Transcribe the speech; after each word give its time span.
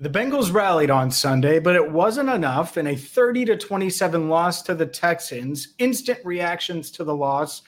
The 0.00 0.08
Bengals 0.08 0.52
rallied 0.52 0.90
on 0.90 1.10
Sunday, 1.10 1.58
but 1.58 1.74
it 1.74 1.90
wasn't 1.90 2.28
enough 2.28 2.78
in 2.78 2.86
a 2.86 2.94
30 2.94 3.46
to 3.46 3.56
27 3.56 4.28
loss 4.28 4.62
to 4.62 4.76
the 4.76 4.86
Texans. 4.86 5.74
Instant 5.78 6.20
reactions 6.24 6.92
to 6.92 7.02
the 7.02 7.16
loss, 7.16 7.62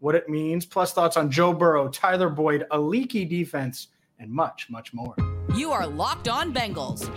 what 0.00 0.16
it 0.16 0.28
means, 0.28 0.66
plus 0.66 0.92
thoughts 0.92 1.16
on 1.16 1.30
Joe 1.30 1.52
Burrow, 1.52 1.86
Tyler 1.86 2.28
Boyd, 2.28 2.66
a 2.72 2.80
leaky 2.80 3.24
defense, 3.24 3.86
and 4.18 4.28
much, 4.28 4.66
much 4.68 4.92
more. 4.92 5.14
You 5.54 5.70
are 5.70 5.86
Locked 5.86 6.26
On 6.26 6.52
Bengals, 6.52 7.08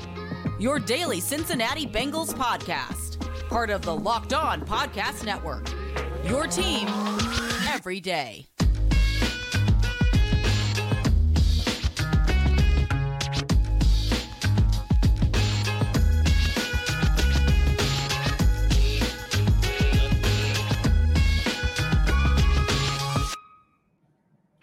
your 0.60 0.78
daily 0.78 1.20
Cincinnati 1.20 1.88
Bengals 1.88 2.32
podcast, 2.32 3.20
part 3.50 3.72
of 3.72 3.82
the 3.82 3.96
Locked 3.96 4.34
On 4.34 4.62
Podcast 4.62 5.26
Network. 5.26 5.68
Your 6.26 6.46
team 6.46 6.88
every 7.68 8.00
day. 8.00 8.46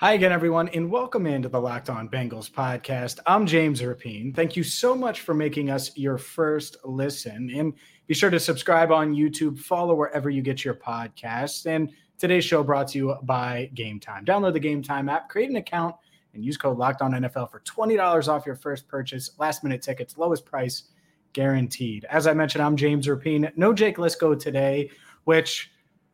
Hi 0.07 0.13
again, 0.13 0.31
everyone, 0.31 0.69
and 0.69 0.89
welcome 0.89 1.27
into 1.27 1.49
the 1.49 1.61
Locked 1.61 1.91
On 1.91 2.09
Bengals 2.09 2.49
podcast. 2.49 3.19
I'm 3.27 3.45
James 3.45 3.83
Rapien. 3.83 4.33
Thank 4.33 4.55
you 4.55 4.63
so 4.63 4.95
much 4.95 5.23
for 5.23 5.35
making 5.35 5.69
us 5.69 5.97
your 5.97 6.17
first 6.17 6.77
listen. 6.85 7.51
And 7.53 7.75
be 8.07 8.15
sure 8.15 8.31
to 8.31 8.39
subscribe 8.39 8.93
on 8.93 9.17
YouTube, 9.17 9.59
follow 9.59 9.97
wherever 9.97 10.31
you 10.31 10.43
get 10.43 10.65
your 10.65 10.75
podcasts. 10.75 11.67
And 11.67 11.91
today's 12.19 12.45
show 12.45 12.63
brought 12.63 12.87
to 12.91 12.99
you 12.99 13.17
by 13.25 13.69
Game 13.75 13.99
Time. 13.99 14.25
Download 14.25 14.53
the 14.53 14.61
Game 14.61 14.81
Time 14.81 15.09
app, 15.09 15.29
create 15.29 15.51
an 15.51 15.57
account, 15.57 15.97
and 16.35 16.45
use 16.45 16.57
code 16.57 16.79
Locked 16.79 17.03
On 17.03 17.11
NFL 17.11 17.51
for 17.51 17.59
$20 17.59 18.29
off 18.29 18.47
your 18.47 18.55
first 18.55 18.87
purchase. 18.87 19.33
Last 19.41 19.65
minute 19.65 19.83
tickets, 19.83 20.17
lowest 20.17 20.47
price 20.47 20.85
guaranteed. 21.33 22.05
As 22.09 22.29
I 22.29 22.33
mentioned, 22.33 22.63
I'm 22.63 22.77
James 22.77 23.09
Rapien. 23.09 23.51
No 23.57 23.73
Jake 23.75 23.97
Liscow 23.97 24.39
today, 24.39 24.89
which 25.25 25.73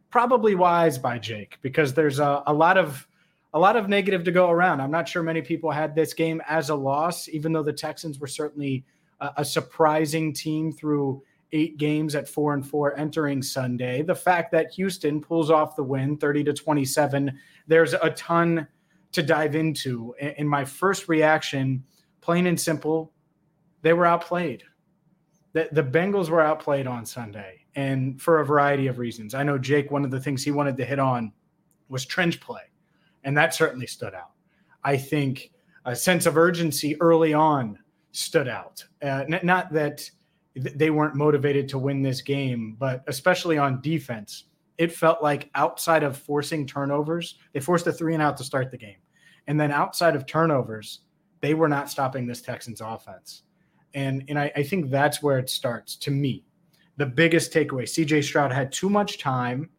probably 0.09 0.55
wise 0.55 0.97
by 0.97 1.19
Jake 1.19 1.59
because 1.61 1.93
there's 1.93 2.21
a, 2.21 2.43
a 2.47 2.55
lot 2.55 2.79
of 2.79 3.07
a 3.55 3.59
lot 3.59 3.77
of 3.77 3.89
negative 3.89 4.25
to 4.25 4.33
go 4.33 4.51
around. 4.51 4.81
I'm 4.81 4.91
not 4.91 5.09
sure 5.09 5.23
many 5.23 5.43
people 5.43 5.71
had 5.71 5.95
this 5.95 6.15
game 6.15 6.41
as 6.49 6.71
a 6.71 6.75
loss, 6.75 7.29
even 7.29 7.53
though 7.53 7.63
the 7.63 7.73
Texans 7.73 8.19
were 8.19 8.27
certainly 8.27 8.85
a, 9.21 9.31
a 9.39 9.45
surprising 9.45 10.33
team 10.33 10.73
through 10.73 11.23
eight 11.53 11.77
games 11.77 12.15
at 12.15 12.29
four 12.29 12.55
and 12.55 12.67
four 12.67 12.97
entering 12.99 13.43
Sunday. 13.43 14.03
The 14.03 14.15
fact 14.15 14.53
that 14.53 14.73
Houston 14.73 15.21
pulls 15.21 15.51
off 15.51 15.77
the 15.77 15.83
win 15.83 16.17
30 16.17 16.45
to 16.45 16.53
27, 16.55 17.39
there's 17.67 17.93
a 17.93 18.11
ton 18.11 18.67
to 19.13 19.23
dive 19.23 19.55
into. 19.55 20.15
In 20.39 20.49
my 20.49 20.65
first 20.65 21.09
reaction, 21.09 21.85
plain 22.23 22.47
and 22.47 22.59
simple, 22.59 23.13
they 23.83 23.93
were 23.93 24.07
outplayed. 24.07 24.63
The, 25.53 25.69
the 25.73 25.83
Bengals 25.83 26.31
were 26.31 26.41
outplayed 26.41 26.87
on 26.87 27.05
Sunday, 27.05 27.67
and 27.75 28.21
for 28.21 28.41
a 28.41 28.47
variety 28.47 28.87
of 28.87 28.99
reasons. 28.99 29.35
I 29.35 29.43
know 29.43 29.59
Jake, 29.59 29.91
one 29.91 30.07
of 30.07 30.11
the 30.11 30.21
things 30.21 30.43
he 30.43 30.51
wanted 30.51 30.79
to 30.79 30.85
hit 30.87 30.99
on 30.99 31.31
was 31.91 32.07
trench 32.07 32.41
play 32.41 32.63
and 33.25 33.37
that 33.37 33.55
certainly 33.55 33.87
stood 33.87 34.15
out. 34.15 34.33
I 34.85 34.97
think 34.97 35.53
a 35.85 35.95
sense 35.95 36.27
of 36.27 36.37
urgency 36.37 37.01
early 37.01 37.33
on 37.35 37.79
stood 38.13 38.49
out. 38.49 38.85
Uh, 39.03 39.25
n- 39.29 39.41
not 39.43 39.73
that 39.73 40.09
th- 40.55 40.75
they 40.77 40.91
weren't 40.91 41.15
motivated 41.15 41.69
to 41.71 41.79
win 41.79 42.03
this 42.03 42.21
game, 42.21 42.77
but 42.79 43.03
especially 43.07 43.59
on 43.59 43.81
defense, 43.81 44.45
it 44.79 44.93
felt 44.93 45.23
like 45.23 45.51
outside 45.55 46.03
of 46.03 46.17
forcing 46.17 46.67
turnovers, 46.67 47.39
they 47.53 47.61
forced 47.61 47.87
a 47.87 47.93
three 47.93 48.15
and 48.15 48.23
out 48.23 48.37
to 48.37 48.45
start 48.45 48.71
the 48.71 48.77
game. 48.79 48.97
And 49.47 49.59
then 49.59 49.73
outside 49.73 50.15
of 50.15 50.27
turnovers, 50.27 51.01
they 51.41 51.55
were 51.55 51.69
not 51.69 51.91
stopping 51.91 52.27
this 52.27 52.43
Texans 52.43 52.81
offense. 52.81 53.43
And, 53.95 54.25
and 54.29 54.39
I, 54.39 54.51
I 54.57 54.63
think 54.63 54.91
that's 54.91 55.23
where 55.23 55.39
it 55.39 55.51
starts 55.51 55.97
to 55.97 56.11
me. 56.11 56.45
The 56.97 57.07
biggest 57.07 57.53
takeaway 57.53 57.83
CJ 57.83 58.25
Stroud 58.25 58.53
had 58.53 58.71
too 58.71 58.89
much 58.89 59.19
time, 59.19 59.71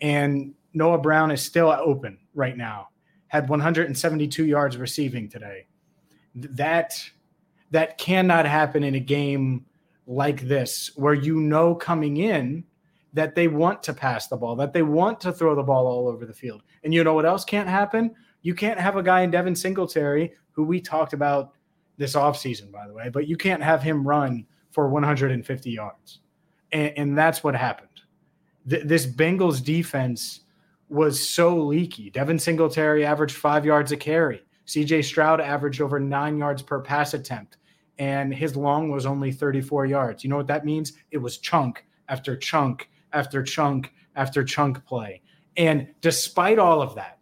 and 0.00 0.54
Noah 0.78 0.98
Brown 0.98 1.30
is 1.30 1.42
still 1.42 1.70
open 1.70 2.18
right 2.34 2.56
now. 2.56 2.88
Had 3.26 3.48
172 3.48 4.46
yards 4.46 4.76
receiving 4.78 5.28
today. 5.28 5.66
That 6.34 6.98
that 7.70 7.98
cannot 7.98 8.46
happen 8.46 8.82
in 8.82 8.94
a 8.94 9.00
game 9.00 9.66
like 10.06 10.40
this 10.42 10.90
where 10.96 11.12
you 11.12 11.40
know 11.40 11.74
coming 11.74 12.16
in 12.16 12.64
that 13.12 13.34
they 13.34 13.48
want 13.48 13.82
to 13.82 13.92
pass 13.92 14.28
the 14.28 14.36
ball, 14.36 14.56
that 14.56 14.72
they 14.72 14.82
want 14.82 15.20
to 15.20 15.32
throw 15.32 15.54
the 15.54 15.62
ball 15.62 15.86
all 15.86 16.08
over 16.08 16.24
the 16.24 16.32
field. 16.32 16.62
And 16.84 16.94
you 16.94 17.04
know 17.04 17.14
what 17.14 17.26
else 17.26 17.44
can't 17.44 17.68
happen? 17.68 18.14
You 18.42 18.54
can't 18.54 18.78
have 18.78 18.96
a 18.96 19.02
guy 19.02 19.22
in 19.22 19.30
Devin 19.30 19.56
Singletary 19.56 20.32
who 20.52 20.64
we 20.64 20.80
talked 20.80 21.12
about 21.12 21.52
this 21.96 22.14
offseason, 22.14 22.70
by 22.70 22.86
the 22.86 22.94
way, 22.94 23.08
but 23.08 23.26
you 23.26 23.36
can't 23.36 23.62
have 23.62 23.82
him 23.82 24.06
run 24.06 24.46
for 24.70 24.88
150 24.88 25.70
yards. 25.70 26.20
And, 26.72 26.92
and 26.96 27.18
that's 27.18 27.42
what 27.42 27.56
happened. 27.56 27.88
Th- 28.68 28.84
this 28.84 29.06
Bengals 29.06 29.62
defense 29.62 30.40
was 30.88 31.26
so 31.26 31.56
leaky. 31.56 32.10
Devin 32.10 32.38
Singletary 32.38 33.04
averaged 33.04 33.36
five 33.36 33.64
yards 33.64 33.92
a 33.92 33.96
carry. 33.96 34.42
CJ 34.66 35.04
Stroud 35.04 35.40
averaged 35.40 35.80
over 35.80 35.98
nine 35.98 36.38
yards 36.38 36.62
per 36.62 36.80
pass 36.80 37.14
attempt, 37.14 37.56
and 37.98 38.34
his 38.34 38.56
long 38.56 38.90
was 38.90 39.06
only 39.06 39.32
34 39.32 39.86
yards. 39.86 40.22
You 40.22 40.30
know 40.30 40.36
what 40.36 40.46
that 40.48 40.64
means? 40.64 40.92
It 41.10 41.18
was 41.18 41.38
chunk 41.38 41.84
after 42.08 42.36
chunk 42.36 42.90
after 43.12 43.42
chunk 43.42 43.92
after 44.16 44.44
chunk 44.44 44.84
play. 44.84 45.22
And 45.56 45.88
despite 46.00 46.58
all 46.58 46.82
of 46.82 46.94
that, 46.96 47.18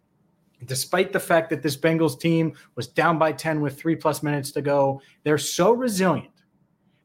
despite 0.65 1.13
the 1.13 1.19
fact 1.19 1.49
that 1.49 1.61
this 1.61 1.77
Bengals 1.77 2.19
team 2.19 2.53
was 2.75 2.87
down 2.87 3.17
by 3.17 3.31
10 3.31 3.61
with 3.61 3.79
three 3.79 3.95
plus 3.95 4.23
minutes 4.23 4.51
to 4.51 4.61
go, 4.61 5.01
they're 5.23 5.37
so 5.37 5.71
resilient. 5.71 6.29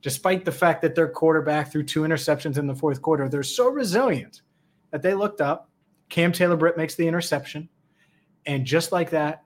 Despite 0.01 0.45
the 0.45 0.53
fact 0.53 0.83
that 0.83 0.95
their 0.95 1.09
quarterback 1.09 1.71
threw 1.71 1.85
two 1.85 2.03
interceptions 2.03 2.59
in 2.59 2.67
the 2.67 2.75
fourth 2.75 3.01
quarter, 3.01 3.29
they're 3.29 3.43
so 3.43 3.71
resilient 3.71 4.43
that 4.91 5.03
they 5.03 5.15
looked 5.15 5.41
up 5.41 5.71
Cam 6.13 6.31
Taylor 6.31 6.59
Britt 6.59 6.77
makes 6.77 6.95
the 6.95 7.09
interception. 7.09 7.71
And 8.45 8.67
just 8.67 8.93
like 8.93 9.09
that, 9.11 9.45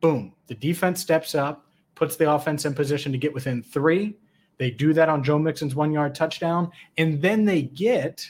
boom, 0.00 0.34
the 0.46 0.54
defense 0.54 1.02
steps 1.02 1.34
up, 1.34 1.66
puts 1.94 2.16
the 2.16 2.32
offense 2.32 2.64
in 2.64 2.72
position 2.72 3.12
to 3.12 3.18
get 3.18 3.34
within 3.34 3.62
three. 3.62 4.16
They 4.56 4.70
do 4.70 4.94
that 4.94 5.10
on 5.10 5.22
Joe 5.22 5.38
Mixon's 5.38 5.74
one 5.74 5.92
yard 5.92 6.14
touchdown. 6.14 6.72
And 6.96 7.20
then 7.20 7.44
they 7.44 7.60
get 7.60 8.26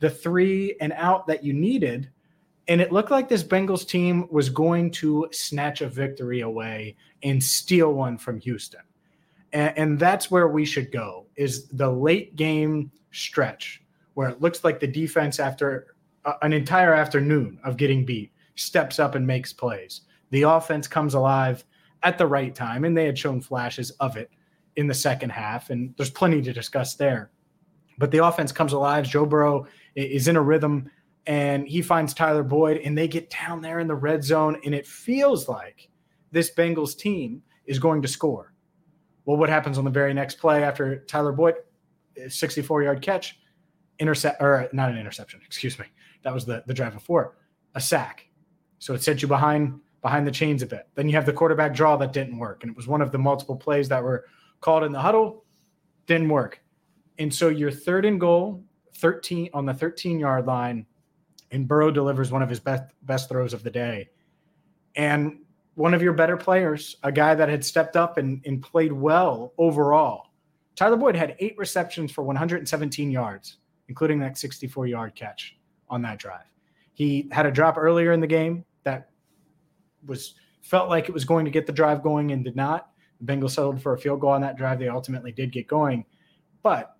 the 0.00 0.10
three 0.10 0.76
and 0.80 0.92
out 0.94 1.28
that 1.28 1.44
you 1.44 1.52
needed. 1.52 2.10
And 2.66 2.80
it 2.80 2.90
looked 2.90 3.12
like 3.12 3.28
this 3.28 3.44
Bengals 3.44 3.86
team 3.86 4.26
was 4.32 4.48
going 4.48 4.90
to 4.92 5.28
snatch 5.30 5.82
a 5.82 5.88
victory 5.88 6.40
away 6.40 6.96
and 7.22 7.40
steal 7.40 7.92
one 7.92 8.18
from 8.18 8.40
Houston. 8.40 8.82
And, 9.52 9.78
and 9.78 9.98
that's 10.00 10.32
where 10.32 10.48
we 10.48 10.64
should 10.64 10.90
go 10.90 11.26
is 11.36 11.68
the 11.68 11.88
late 11.88 12.34
game 12.34 12.90
stretch 13.12 13.84
where 14.14 14.28
it 14.28 14.42
looks 14.42 14.64
like 14.64 14.80
the 14.80 14.88
defense 14.88 15.38
after 15.38 15.94
an 16.42 16.52
entire 16.52 16.94
afternoon 16.94 17.58
of 17.64 17.76
getting 17.76 18.04
beat, 18.04 18.32
steps 18.54 18.98
up 18.98 19.14
and 19.14 19.26
makes 19.26 19.52
plays. 19.52 20.02
The 20.30 20.42
offense 20.42 20.86
comes 20.86 21.14
alive 21.14 21.64
at 22.02 22.18
the 22.18 22.26
right 22.26 22.54
time, 22.54 22.84
and 22.84 22.96
they 22.96 23.06
had 23.06 23.18
shown 23.18 23.40
flashes 23.40 23.90
of 23.92 24.16
it 24.16 24.30
in 24.76 24.86
the 24.86 24.94
second 24.94 25.30
half, 25.30 25.70
and 25.70 25.94
there's 25.96 26.10
plenty 26.10 26.40
to 26.42 26.52
discuss 26.52 26.94
there. 26.94 27.30
But 27.98 28.10
the 28.10 28.24
offense 28.24 28.52
comes 28.52 28.72
alive. 28.72 29.08
Joe 29.08 29.26
Burrow 29.26 29.66
is 29.96 30.28
in 30.28 30.36
a 30.36 30.42
rhythm, 30.42 30.90
and 31.26 31.66
he 31.66 31.82
finds 31.82 32.14
Tyler 32.14 32.44
Boyd, 32.44 32.78
and 32.78 32.96
they 32.96 33.08
get 33.08 33.30
down 33.30 33.60
there 33.60 33.80
in 33.80 33.88
the 33.88 33.94
red 33.94 34.22
zone, 34.22 34.60
and 34.64 34.74
it 34.74 34.86
feels 34.86 35.48
like 35.48 35.88
this 36.30 36.54
Bengals 36.54 36.96
team 36.96 37.42
is 37.66 37.78
going 37.78 38.02
to 38.02 38.08
score. 38.08 38.54
Well, 39.24 39.36
what 39.36 39.48
happens 39.48 39.78
on 39.78 39.84
the 39.84 39.90
very 39.90 40.14
next 40.14 40.36
play 40.36 40.62
after 40.62 41.04
Tyler 41.04 41.32
Boyd, 41.32 41.56
64 42.28 42.82
yard 42.82 43.02
catch, 43.02 43.38
intercept 43.98 44.40
or 44.40 44.68
not 44.72 44.90
an 44.90 44.98
interception, 44.98 45.40
excuse 45.44 45.78
me, 45.78 45.86
that 46.22 46.34
was 46.34 46.44
the, 46.44 46.62
the 46.66 46.74
drive 46.74 46.94
before. 46.94 47.36
A 47.74 47.80
sack. 47.80 48.26
So 48.78 48.94
it 48.94 49.02
sent 49.02 49.22
you 49.22 49.28
behind 49.28 49.80
behind 50.00 50.26
the 50.26 50.30
chains 50.30 50.62
a 50.62 50.66
bit. 50.66 50.86
Then 50.94 51.08
you 51.08 51.14
have 51.16 51.26
the 51.26 51.32
quarterback 51.32 51.74
draw 51.74 51.96
that 51.96 52.12
didn't 52.12 52.38
work. 52.38 52.62
And 52.62 52.70
it 52.70 52.76
was 52.76 52.86
one 52.86 53.02
of 53.02 53.10
the 53.10 53.18
multiple 53.18 53.56
plays 53.56 53.88
that 53.88 54.02
were 54.02 54.26
called 54.60 54.84
in 54.84 54.92
the 54.92 55.00
huddle. 55.00 55.44
Didn't 56.06 56.28
work. 56.28 56.60
And 57.18 57.34
so 57.34 57.48
your 57.48 57.72
third 57.72 58.04
and 58.04 58.20
goal, 58.20 58.62
13 58.96 59.50
on 59.52 59.66
the 59.66 59.74
13 59.74 60.20
yard 60.20 60.46
line, 60.46 60.86
and 61.50 61.66
Burrow 61.66 61.90
delivers 61.90 62.30
one 62.30 62.42
of 62.42 62.48
his 62.48 62.60
best 62.60 62.84
best 63.02 63.28
throws 63.28 63.52
of 63.52 63.62
the 63.62 63.70
day. 63.70 64.08
And 64.94 65.40
one 65.74 65.94
of 65.94 66.02
your 66.02 66.12
better 66.12 66.36
players, 66.36 66.96
a 67.02 67.12
guy 67.12 67.34
that 67.34 67.48
had 67.48 67.64
stepped 67.64 67.96
up 67.96 68.18
and, 68.18 68.42
and 68.44 68.62
played 68.62 68.92
well 68.92 69.52
overall. 69.58 70.26
Tyler 70.74 70.96
Boyd 70.96 71.16
had 71.16 71.36
eight 71.40 71.56
receptions 71.58 72.12
for 72.12 72.22
117 72.22 73.10
yards 73.10 73.58
including 73.88 74.20
that 74.20 74.38
64 74.38 74.86
yard 74.86 75.14
catch 75.14 75.56
on 75.90 76.02
that 76.02 76.18
drive. 76.18 76.44
He 76.94 77.28
had 77.30 77.46
a 77.46 77.50
drop 77.50 77.76
earlier 77.78 78.12
in 78.12 78.20
the 78.20 78.26
game 78.26 78.64
that 78.84 79.10
was 80.04 80.34
felt 80.62 80.88
like 80.88 81.08
it 81.08 81.12
was 81.12 81.24
going 81.24 81.44
to 81.44 81.50
get 81.50 81.66
the 81.66 81.72
drive 81.72 82.02
going 82.02 82.32
and 82.32 82.44
did 82.44 82.56
not. 82.56 82.90
The 83.20 83.32
Bengals 83.32 83.52
settled 83.52 83.80
for 83.80 83.94
a 83.94 83.98
field 83.98 84.20
goal 84.20 84.30
on 84.30 84.40
that 84.42 84.56
drive. 84.56 84.78
They 84.78 84.88
ultimately 84.88 85.32
did 85.32 85.52
get 85.52 85.66
going, 85.66 86.04
but 86.62 86.96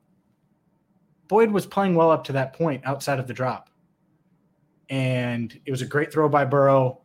Boyd 1.28 1.50
was 1.50 1.66
playing 1.66 1.94
well 1.94 2.10
up 2.10 2.24
to 2.24 2.32
that 2.32 2.54
point 2.54 2.82
outside 2.84 3.18
of 3.18 3.26
the 3.26 3.34
drop. 3.34 3.70
And 4.88 5.58
it 5.66 5.70
was 5.70 5.82
a 5.82 5.86
great 5.86 6.12
throw 6.12 6.28
by 6.28 6.44
Burrow. 6.44 7.02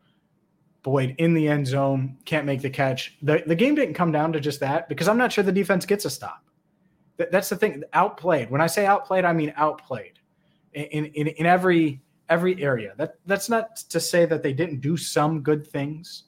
Boyd 0.84 1.16
in 1.18 1.34
the 1.34 1.48
end 1.48 1.66
zone, 1.66 2.18
can't 2.26 2.46
make 2.46 2.62
the 2.62 2.70
catch. 2.70 3.18
The, 3.22 3.44
the 3.46 3.56
game 3.56 3.76
didn't 3.76 3.94
come 3.94 4.12
down 4.12 4.34
to 4.34 4.40
just 4.40 4.60
that 4.60 4.90
because 4.90 5.08
I'm 5.08 5.18
not 5.18 5.32
sure 5.32 5.44
the 5.44 5.52
defense 5.52 5.86
gets 5.86 6.06
a 6.06 6.10
stop. 6.10 6.44
That, 7.18 7.32
that's 7.32 7.50
the 7.50 7.56
thing. 7.56 7.84
Outplayed. 7.94 8.50
When 8.50 8.62
I 8.62 8.68
say 8.68 8.86
outplayed, 8.86 9.24
I 9.26 9.34
mean 9.34 9.54
outplayed 9.56 10.20
in, 10.74 11.06
in, 11.06 11.28
in 11.28 11.46
every 11.46 12.02
every 12.30 12.62
area. 12.64 12.94
That 12.98 13.16
that's 13.26 13.50
not 13.50 13.78
to 13.78 14.00
say 14.00 14.26
that 14.26 14.44
they 14.44 14.54
didn't 14.54 14.82
do 14.82 14.98
some 14.98 15.42
good 15.42 15.68
things 15.68 16.24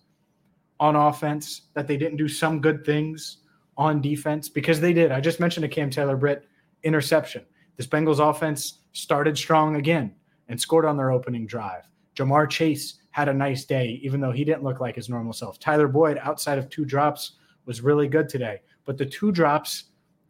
on 0.80 0.96
offense, 0.96 1.64
that 1.74 1.88
they 1.88 1.98
didn't 1.98 2.18
do 2.18 2.28
some 2.28 2.60
good 2.60 2.86
things 2.86 3.38
on 3.78 4.02
defense, 4.02 4.50
because 4.50 4.80
they 4.80 4.94
did. 4.94 5.12
I 5.12 5.20
just 5.20 5.40
mentioned 5.40 5.66
a 5.66 5.70
Cam 5.70 5.90
Taylor 5.90 6.18
Britt 6.18 6.48
interception. 6.84 7.46
This 7.78 7.88
Bengals 7.88 8.20
offense 8.20 8.80
started 8.94 9.38
strong 9.38 9.76
again 9.76 10.14
and 10.48 10.60
scored 10.60 10.86
on 10.86 10.98
their 10.98 11.12
opening 11.12 11.46
drive. 11.46 11.84
Ja'Marr 12.16 12.50
Chase 12.50 13.00
had 13.12 13.28
a 13.28 13.34
nice 13.34 13.66
day, 13.66 14.00
even 14.04 14.22
though 14.22 14.32
he 14.32 14.46
didn't 14.46 14.64
look 14.64 14.80
like 14.80 14.96
his 14.96 15.10
normal 15.10 15.34
self. 15.34 15.60
Tyler 15.60 15.88
Boyd, 15.88 16.18
outside 16.22 16.58
of 16.58 16.70
two 16.70 16.86
drops, 16.86 17.34
was 17.66 17.82
really 17.82 18.08
good 18.08 18.30
today. 18.30 18.62
But 18.86 18.98
the 18.98 19.06
two 19.06 19.32
drops, 19.32 19.86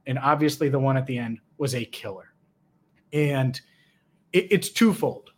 and 0.08 0.18
obviously 0.20 0.70
the 0.70 0.80
one 0.80 0.98
at 0.98 1.06
the 1.06 1.18
end, 1.18 1.40
was 1.58 1.76
a 1.76 1.86
killer. 1.86 2.34
And 3.14 3.60
it, 4.36 4.48
it's 4.52 4.70
twofold 4.70 5.32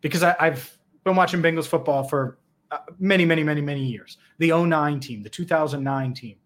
because 0.00 0.22
I, 0.22 0.34
have 0.38 0.78
been 1.04 1.16
watching 1.16 1.42
Bengals 1.42 1.66
football 1.66 2.04
for 2.04 2.38
uh, 2.70 2.78
many, 2.98 3.24
many, 3.24 3.42
many, 3.42 3.60
many 3.60 3.84
years. 3.84 4.18
The 4.38 4.52
09 4.52 5.00
team, 5.00 5.22
the 5.22 5.28
2009 5.28 6.14
team, 6.14 6.36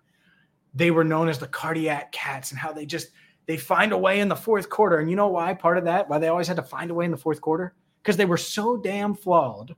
they 0.74 0.90
were 0.90 1.04
known 1.04 1.28
as 1.28 1.38
the 1.38 1.46
cardiac 1.46 2.10
cats 2.12 2.50
and 2.50 2.58
how 2.58 2.72
they 2.72 2.86
just 2.86 3.08
they 3.46 3.56
find 3.56 3.92
a 3.92 3.98
way 3.98 4.20
in 4.20 4.28
the 4.28 4.36
fourth 4.36 4.70
quarter. 4.70 4.98
And 4.98 5.10
you 5.10 5.16
know 5.16 5.28
why? 5.28 5.52
Part 5.52 5.76
of 5.76 5.84
that, 5.84 6.08
why 6.08 6.18
they 6.18 6.28
always 6.28 6.48
had 6.48 6.56
to 6.56 6.62
find 6.62 6.90
a 6.90 6.94
way 6.94 7.04
in 7.04 7.10
the 7.10 7.16
fourth 7.16 7.40
quarter? 7.40 7.74
Because 8.00 8.16
they 8.16 8.24
were 8.24 8.38
so 8.38 8.76
damn 8.76 9.14
flawed 9.14 9.74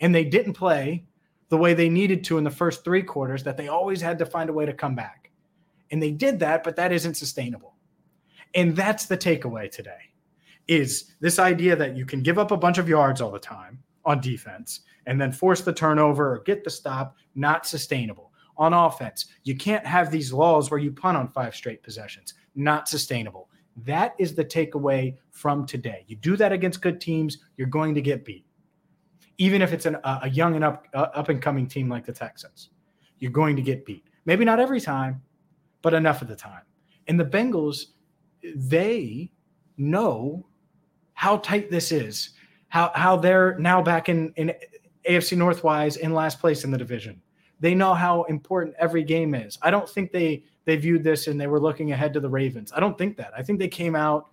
and 0.00 0.14
they 0.14 0.24
didn't 0.24 0.52
play 0.52 1.04
the 1.48 1.56
way 1.56 1.74
they 1.74 1.88
needed 1.88 2.22
to 2.24 2.38
in 2.38 2.44
the 2.44 2.50
first 2.50 2.84
three 2.84 3.02
quarters 3.02 3.42
that 3.42 3.56
they 3.56 3.68
always 3.68 4.00
had 4.00 4.18
to 4.18 4.26
find 4.26 4.50
a 4.50 4.52
way 4.52 4.66
to 4.66 4.72
come 4.72 4.94
back. 4.94 5.30
And 5.90 6.02
they 6.02 6.10
did 6.12 6.38
that, 6.40 6.62
but 6.62 6.76
that 6.76 6.92
isn't 6.92 7.14
sustainable. 7.14 7.74
And 8.54 8.76
that's 8.76 9.06
the 9.06 9.16
takeaway 9.16 9.70
today 9.70 10.07
is 10.68 11.14
this 11.20 11.38
idea 11.38 11.74
that 11.74 11.96
you 11.96 12.04
can 12.04 12.22
give 12.22 12.38
up 12.38 12.50
a 12.50 12.56
bunch 12.56 12.78
of 12.78 12.88
yards 12.88 13.20
all 13.20 13.30
the 13.30 13.38
time 13.38 13.82
on 14.04 14.20
defense 14.20 14.80
and 15.06 15.20
then 15.20 15.32
force 15.32 15.62
the 15.62 15.72
turnover 15.72 16.34
or 16.34 16.40
get 16.40 16.62
the 16.62 16.70
stop, 16.70 17.16
not 17.34 17.66
sustainable. 17.66 18.30
On 18.58 18.74
offense, 18.74 19.26
you 19.44 19.56
can't 19.56 19.86
have 19.86 20.10
these 20.10 20.32
laws 20.32 20.70
where 20.70 20.80
you 20.80 20.92
punt 20.92 21.16
on 21.16 21.28
five 21.28 21.54
straight 21.54 21.82
possessions, 21.82 22.34
not 22.54 22.88
sustainable. 22.88 23.48
That 23.84 24.14
is 24.18 24.34
the 24.34 24.44
takeaway 24.44 25.16
from 25.30 25.64
today. 25.64 26.04
You 26.08 26.16
do 26.16 26.36
that 26.36 26.52
against 26.52 26.82
good 26.82 27.00
teams, 27.00 27.38
you're 27.56 27.68
going 27.68 27.94
to 27.94 28.02
get 28.02 28.24
beat. 28.24 28.44
Even 29.38 29.62
if 29.62 29.72
it's 29.72 29.86
an, 29.86 29.96
a 30.02 30.28
young 30.28 30.56
and 30.56 30.64
up 30.64 30.88
uh, 30.92 31.06
up 31.14 31.28
and 31.28 31.40
coming 31.40 31.68
team 31.68 31.88
like 31.88 32.04
the 32.04 32.12
Texans, 32.12 32.70
you're 33.20 33.30
going 33.30 33.54
to 33.54 33.62
get 33.62 33.86
beat. 33.86 34.04
Maybe 34.24 34.44
not 34.44 34.58
every 34.58 34.80
time, 34.80 35.22
but 35.80 35.94
enough 35.94 36.20
of 36.20 36.28
the 36.28 36.34
time. 36.34 36.62
And 37.06 37.18
the 37.18 37.24
Bengals, 37.24 37.84
they 38.56 39.30
know 39.76 40.44
how 41.18 41.38
tight 41.38 41.68
this 41.68 41.90
is, 41.90 42.30
how 42.68 42.92
how 42.94 43.16
they're 43.16 43.58
now 43.58 43.82
back 43.82 44.08
in 44.08 44.32
in 44.36 44.54
AFC 45.04 45.36
Northwise 45.36 45.96
in 45.96 46.14
last 46.14 46.38
place 46.38 46.62
in 46.62 46.70
the 46.70 46.78
division. 46.78 47.20
They 47.58 47.74
know 47.74 47.92
how 47.92 48.22
important 48.24 48.76
every 48.78 49.02
game 49.02 49.34
is. 49.34 49.58
I 49.60 49.72
don't 49.72 49.88
think 49.88 50.12
they 50.12 50.44
they 50.64 50.76
viewed 50.76 51.02
this 51.02 51.26
and 51.26 51.40
they 51.40 51.48
were 51.48 51.58
looking 51.58 51.90
ahead 51.90 52.12
to 52.12 52.20
the 52.20 52.28
Ravens. 52.28 52.70
I 52.72 52.78
don't 52.78 52.96
think 52.96 53.16
that. 53.16 53.32
I 53.36 53.42
think 53.42 53.58
they 53.58 53.66
came 53.66 53.96
out, 53.96 54.28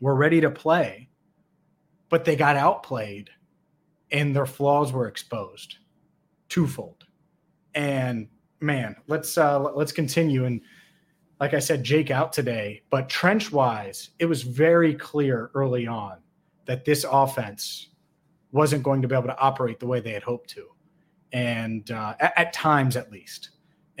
were 0.00 0.14
ready 0.14 0.40
to 0.40 0.50
play, 0.50 1.10
but 2.08 2.24
they 2.24 2.34
got 2.34 2.56
outplayed 2.56 3.28
and 4.10 4.34
their 4.34 4.46
flaws 4.46 4.94
were 4.94 5.06
exposed 5.06 5.76
twofold. 6.48 7.04
And 7.74 8.26
man, 8.60 8.96
let's 9.06 9.36
uh 9.36 9.60
let's 9.60 9.92
continue. 9.92 10.46
And 10.46 10.62
like 11.40 11.54
I 11.54 11.58
said, 11.58 11.82
Jake 11.82 12.10
out 12.10 12.32
today, 12.32 12.82
but 12.90 13.08
trench 13.08 13.50
wise, 13.50 14.10
it 14.18 14.26
was 14.26 14.42
very 14.42 14.94
clear 14.94 15.50
early 15.54 15.86
on 15.86 16.18
that 16.66 16.84
this 16.84 17.04
offense 17.10 17.88
wasn't 18.52 18.82
going 18.82 19.00
to 19.02 19.08
be 19.08 19.14
able 19.14 19.28
to 19.28 19.38
operate 19.38 19.80
the 19.80 19.86
way 19.86 20.00
they 20.00 20.12
had 20.12 20.22
hoped 20.22 20.50
to. 20.50 20.66
And 21.32 21.90
uh, 21.90 22.14
at, 22.20 22.32
at 22.36 22.52
times, 22.52 22.96
at 22.96 23.10
least 23.10 23.50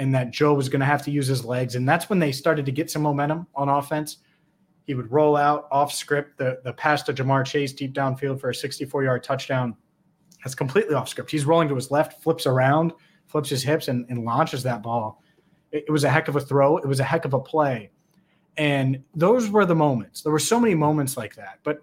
and 0.00 0.14
that 0.14 0.30
Joe 0.30 0.54
was 0.54 0.70
going 0.70 0.80
to 0.80 0.86
have 0.86 1.02
to 1.02 1.10
use 1.10 1.26
his 1.26 1.44
legs. 1.44 1.74
And 1.74 1.86
that's 1.86 2.08
when 2.08 2.18
they 2.18 2.32
started 2.32 2.64
to 2.64 2.72
get 2.72 2.90
some 2.90 3.02
momentum 3.02 3.46
on 3.54 3.68
offense. 3.68 4.16
He 4.86 4.94
would 4.94 5.12
roll 5.12 5.36
out 5.36 5.68
off 5.70 5.92
script 5.92 6.38
the, 6.38 6.58
the 6.64 6.72
pass 6.72 7.02
to 7.02 7.12
Ja'Marr 7.12 7.44
Chase 7.44 7.74
deep 7.74 7.92
downfield 7.92 8.40
for 8.40 8.48
a 8.48 8.54
64 8.54 9.04
yard 9.04 9.22
touchdown. 9.22 9.76
That's 10.42 10.54
completely 10.54 10.94
off 10.94 11.10
script. 11.10 11.30
He's 11.30 11.44
rolling 11.44 11.68
to 11.68 11.74
his 11.74 11.90
left, 11.90 12.22
flips 12.22 12.46
around, 12.46 12.94
flips 13.26 13.50
his 13.50 13.62
hips, 13.62 13.88
and, 13.88 14.06
and 14.08 14.24
launches 14.24 14.62
that 14.62 14.82
ball. 14.82 15.22
It, 15.72 15.90
was 15.90 16.04
a 16.04 16.10
heck 16.10 16.28
of 16.28 16.36
a 16.36 16.40
throw. 16.40 16.78
It 16.78 16.86
was 16.86 17.00
a 17.00 17.04
heck 17.04 17.24
of 17.24 17.34
a 17.34 17.40
play. 17.40 17.90
And 18.56 19.02
those 19.14 19.48
were 19.48 19.64
the 19.64 19.74
moments. 19.74 20.22
There 20.22 20.32
were 20.32 20.38
so 20.38 20.58
many 20.58 20.74
moments 20.74 21.16
like 21.16 21.36
that. 21.36 21.60
But 21.62 21.82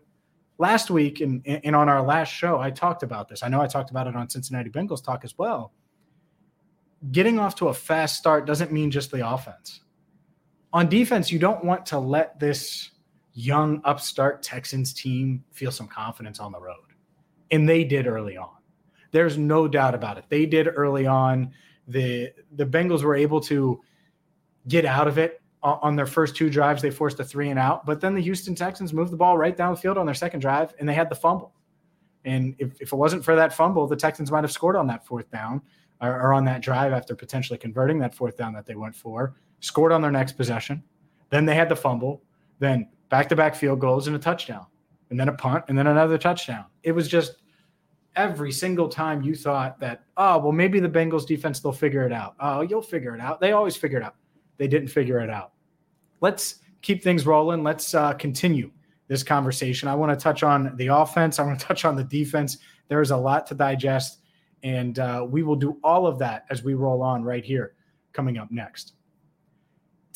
last 0.58 0.90
week 0.90 1.22
and, 1.22 1.42
and 1.46 1.76
on 1.76 1.88
our 1.88 2.02
last 2.02 2.30
show, 2.30 2.60
I 2.60 2.72
talked 2.72 3.04
about 3.04 3.30
this. 3.30 3.44
I 3.44 3.48
know 3.48 3.62
I 3.62 3.68
talked 3.68 3.90
about 3.90 4.08
it 4.08 4.16
on 4.16 4.30
Cincinnati 4.30 4.70
Bengals 4.70 5.04
Talk 5.04 5.24
as 5.24 5.38
well 5.38 5.72
getting 7.12 7.40
off 7.40 7.56
to 7.56 7.68
a 7.68 7.74
fast 7.74 8.18
start 8.18 8.46
doesn't 8.46 8.72
mean 8.72 8.92
just 8.92 9.12
the 9.12 9.28
offense. 9.28 9.82
On 10.74 10.88
defense, 10.90 11.32
you 11.32 11.40
don't 11.40 11.64
want 11.64 11.86
to 11.88 12.00
let 12.00 12.40
this 12.40 12.92
young 13.34 13.82
upstart 13.84 14.44
Texans 14.44 14.94
team 14.94 15.44
feel 15.52 15.72
some 15.72 15.88
confidence 15.88 16.40
on 16.40 16.52
the 16.52 16.60
road. 16.60 16.76
And 17.52 17.68
they 17.68 17.84
did 17.84 18.08
early 18.08 18.36
on. 18.36 18.50
There's 19.12 19.38
no 19.38 19.68
doubt 19.68 19.96
about 19.96 20.18
it. 20.18 20.26
They 20.30 20.46
did 20.46 20.68
early 20.76 21.06
on. 21.06 21.54
The 21.88 22.32
the 22.54 22.66
Bengals 22.66 23.04
were 23.04 23.16
able 23.16 23.40
to 23.42 23.82
get 24.68 24.86
out 24.86 25.08
of 25.08 25.18
it 25.18 25.42
on 25.64 25.96
their 25.96 26.06
first 26.06 26.36
two 26.36 26.50
drives. 26.50 26.82
They 26.82 26.92
forced 26.92 27.20
a 27.20 27.24
three 27.24 27.50
and 27.50 27.60
out, 27.60 27.86
but 27.86 28.00
then 28.00 28.14
the 28.14 28.22
Houston 28.22 28.56
Texans 28.56 28.94
moved 28.94 29.12
the 29.12 29.18
ball 29.18 29.38
right 29.38 29.56
down 29.56 29.74
the 29.74 29.80
field 29.80 29.98
on 29.98 30.06
their 30.06 30.16
second 30.16 30.40
drive 30.40 30.74
and 30.80 30.88
they 30.88 30.94
had 30.94 31.10
the 31.10 31.16
fumble. 31.16 31.54
And 32.26 32.56
if, 32.60 32.80
if 32.82 32.94
it 32.94 32.96
wasn't 32.96 33.24
for 33.24 33.36
that 33.36 33.54
fumble, 33.54 33.88
the 33.88 33.96
Texans 33.96 34.32
might 34.32 34.44
have 34.44 34.52
scored 34.52 34.76
on 34.76 34.88
that 34.88 35.06
fourth 35.06 35.30
down 35.32 35.62
or 36.02 36.34
on 36.34 36.46
that 36.46 36.62
drive 36.62 36.94
after 36.94 37.16
potentially 37.16 37.58
converting 37.58 38.00
that 38.00 38.14
fourth 38.14 38.38
down 38.38 38.54
that 38.54 38.66
they 38.66 38.76
went 38.76 38.96
for, 38.96 39.36
scored 39.62 39.92
on 39.92 40.02
their 40.02 40.12
next 40.12 40.34
possession. 40.34 40.84
Then 41.30 41.46
they 41.46 41.56
had 41.56 41.70
the 41.70 41.76
fumble, 41.76 42.22
then 42.60 42.90
back 43.10 43.30
to 43.30 43.36
back 43.36 43.56
field 43.56 43.80
goals 43.80 44.08
and 44.08 44.16
a 44.16 44.20
touchdown, 44.20 44.68
and 45.10 45.20
then 45.20 45.30
a 45.30 45.34
punt, 45.34 45.66
and 45.68 45.78
then 45.78 45.88
another 45.88 46.18
touchdown. 46.18 46.66
It 46.84 46.92
was 46.92 47.08
just 47.08 47.38
every 48.18 48.52
single 48.52 48.90
time 48.90 49.22
you 49.22 49.36
thought 49.36 49.80
that, 49.80 50.04
oh, 50.18 50.40
well, 50.40 50.52
maybe 50.52 50.80
the 50.80 50.90
Bengals 50.90 51.26
defense, 51.26 51.60
they'll 51.60 51.72
figure 51.72 52.06
it 52.06 52.12
out. 52.12 52.36
Oh, 52.40 52.62
you'll 52.62 52.82
figure 52.82 53.16
it 53.16 53.22
out. 53.22 53.40
They 53.40 53.54
always 53.54 53.78
figure 53.78 54.00
it 54.00 54.04
out. 54.04 54.16
They 54.58 54.68
didn't 54.68 54.90
figure 54.90 55.20
it 55.20 55.30
out. 55.30 55.54
Let's 56.20 56.56
keep 56.82 57.04
things 57.04 57.26
rolling. 57.26 57.64
Let's 57.64 57.94
uh, 57.94 58.14
continue 58.14 58.72
this 59.08 59.24
conversation. 59.24 59.88
I 59.88 59.96
want 59.96 60.18
to 60.18 60.22
touch 60.22 60.44
on 60.44 60.76
the 60.76 60.88
offense. 60.88 61.40
I 61.40 61.44
want 61.44 61.60
to 61.60 61.66
touch 61.68 61.86
on 61.86 61.96
the 61.96 62.04
defense. 62.04 62.58
There 62.90 63.02
is 63.02 63.12
a 63.12 63.18
lot 63.18 63.46
to 63.48 63.56
digest. 63.56 64.20
And 64.64 64.98
uh, 64.98 65.26
we 65.30 65.44
will 65.44 65.56
do 65.56 65.78
all 65.84 66.08
of 66.08 66.18
that 66.20 66.46
as 66.50 66.64
we 66.64 66.74
roll 66.74 67.04
on 67.04 67.24
right 67.24 67.46
here 67.46 67.76
coming 68.14 68.40
up 68.40 68.52
next. 68.52 68.94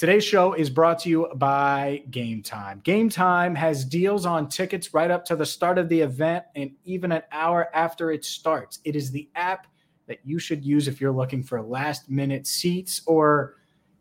Today's 0.01 0.24
show 0.24 0.53
is 0.53 0.72
brought 0.72 0.98
to 1.01 1.10
you 1.10 1.27
by 1.36 2.01
Game 2.10 2.41
Time. 2.41 2.81
Game 2.84 3.08
Time 3.08 3.53
has 3.53 3.86
deals 3.86 4.25
on 4.25 4.50
tickets 4.50 4.96
right 4.96 5.12
up 5.12 5.24
to 5.25 5.36
the 5.36 5.46
start 5.46 5.77
of 5.77 5.89
the 5.89 6.01
event 6.01 6.43
and 6.55 6.72
even 6.86 7.12
an 7.12 7.22
hour 7.31 7.70
after 7.75 8.12
it 8.12 8.25
starts. 8.25 8.79
It 8.84 8.96
is 8.96 9.12
the 9.12 9.29
app 9.36 9.67
that 10.08 10.17
you 10.24 10.39
should 10.39 10.65
use 10.65 10.88
if 10.88 11.00
you're 11.00 11.12
looking 11.12 11.43
for 11.43 11.62
last 11.62 12.10
minute 12.10 12.48
seats 12.48 13.03
or 13.05 13.58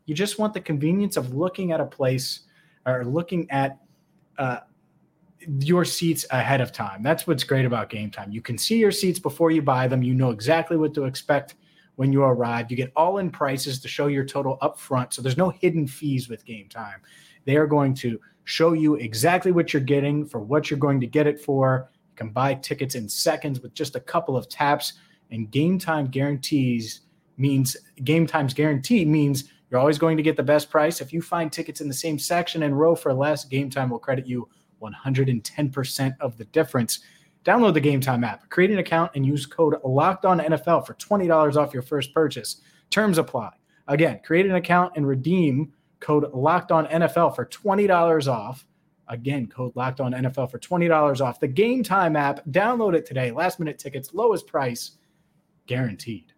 you 0.07 0.15
just 0.15 0.39
want 0.39 0.55
the 0.55 0.61
convenience 0.63 1.19
of 1.19 1.35
looking 1.35 1.71
at 1.71 1.83
a 1.83 1.87
place 1.87 2.47
or 2.87 3.05
looking 3.05 3.51
at 3.51 3.77
uh, 4.39 4.61
your 5.59 5.85
seats 5.85 6.25
ahead 6.31 6.63
of 6.63 6.73
time. 6.73 7.03
That's 7.03 7.27
what's 7.27 7.45
great 7.45 7.67
about 7.67 7.91
game 7.91 8.11
time. 8.11 8.33
You 8.33 8.41
can 8.41 8.57
see 8.57 8.79
your 8.79 8.91
seats 8.91 9.19
before 9.19 9.51
you 9.51 9.61
buy 9.61 9.87
them. 9.87 10.03
You 10.03 10.15
know 10.15 10.31
exactly 10.31 10.79
what 10.79 10.95
to 10.95 11.05
expect 11.05 11.57
when 12.01 12.15
you 12.15 12.23
arrive. 12.23 12.71
You 12.71 12.79
get 12.79 12.93
all 12.97 13.19
in 13.19 13.31
prices 13.31 13.79
to 13.79 13.87
show 13.87 14.07
your 14.07 14.25
total 14.25 14.57
up 14.63 14.79
front. 14.79 15.13
So 15.13 15.21
there's 15.21 15.37
no 15.37 15.51
hidden 15.51 15.87
fees 15.87 16.31
with 16.31 16.47
game 16.47 16.67
time. 16.67 17.03
They 17.45 17.59
are 17.59 17.67
going 17.67 17.93
to 17.97 18.19
show 18.45 18.73
you 18.73 18.95
exactly 18.95 19.53
what 19.53 19.75
you're 19.75 19.83
getting 19.83 20.25
for 20.25 20.41
what 20.41 20.71
you're 20.71 20.79
going 20.79 20.99
to 21.01 21.07
get 21.07 21.27
it 21.27 21.39
for. 21.39 21.91
You 22.13 22.17
can 22.17 22.31
buy 22.31 22.55
tickets 22.55 22.95
in 22.95 23.07
seconds 23.07 23.61
with 23.61 23.75
just 23.75 23.97
a 23.97 24.01
couple 24.01 24.35
of 24.35 24.49
taps. 24.49 24.95
And 25.31 25.51
game 25.51 25.79
time 25.79 26.07
guarantees 26.07 27.03
means 27.37 27.77
game 28.03 28.27
times 28.27 28.55
guarantee 28.55 29.05
means 29.05 29.45
you're 29.69 29.79
always 29.79 29.99
going 29.99 30.17
to 30.17 30.23
get 30.23 30.39
the 30.39 30.43
best 30.43 30.71
price. 30.71 31.03
If 31.03 31.13
you 31.13 31.21
find 31.21 31.53
tickets 31.53 31.83
in 31.83 31.89
the 31.89 31.93
same 31.93 32.19
section 32.19 32.63
and 32.63 32.81
row 32.81 32.95
for 32.95 33.13
less, 33.13 33.45
game 33.45 33.69
time 33.69 33.91
will 33.91 33.99
credit 33.99 34.27
you 34.27 34.49
110% 34.81 36.17
of 36.19 36.39
the 36.39 36.47
difference. 36.47 37.01
Download 37.45 37.73
the 37.73 37.81
Game 37.81 38.01
Time 38.01 38.23
app, 38.23 38.49
create 38.51 38.71
an 38.71 38.79
account, 38.79 39.13
and 39.15 39.25
use 39.25 39.47
code 39.47 39.77
Locked 39.83 40.25
On 40.25 40.41
NFL 40.41 40.87
for 40.87 40.95
$20 40.95 41.57
off 41.57 41.73
your 41.73 41.83
first 41.83 42.13
purchase. 42.13 42.61
Terms 42.91 43.19
apply. 43.19 43.51
Again, 43.89 44.21
create 44.25 44.47
an 44.47 44.57
account 44.57 44.93
and 44.97 45.07
redeem 45.07 45.73
code 46.01 46.31
Locked 46.35 46.71
On 46.71 46.87
NFL 46.87 47.35
for 47.35 47.47
$20 47.47 48.29
off. 48.29 48.67
Again, 49.09 49.47
code 49.47 49.73
Locked 49.75 50.01
On 50.01 50.13
NFL 50.13 50.51
for 50.51 50.59
$20 50.59 51.21
off. 51.21 51.41
The 51.41 51.49
Game 51.49 51.83
Time 51.83 52.15
app, 52.15 52.45
download 52.47 52.95
it 52.95 53.07
today. 53.07 53.31
Last 53.31 53.59
minute 53.59 53.79
tickets, 53.79 54.13
lowest 54.13 54.47
price, 54.47 54.93
guaranteed. 55.67 56.33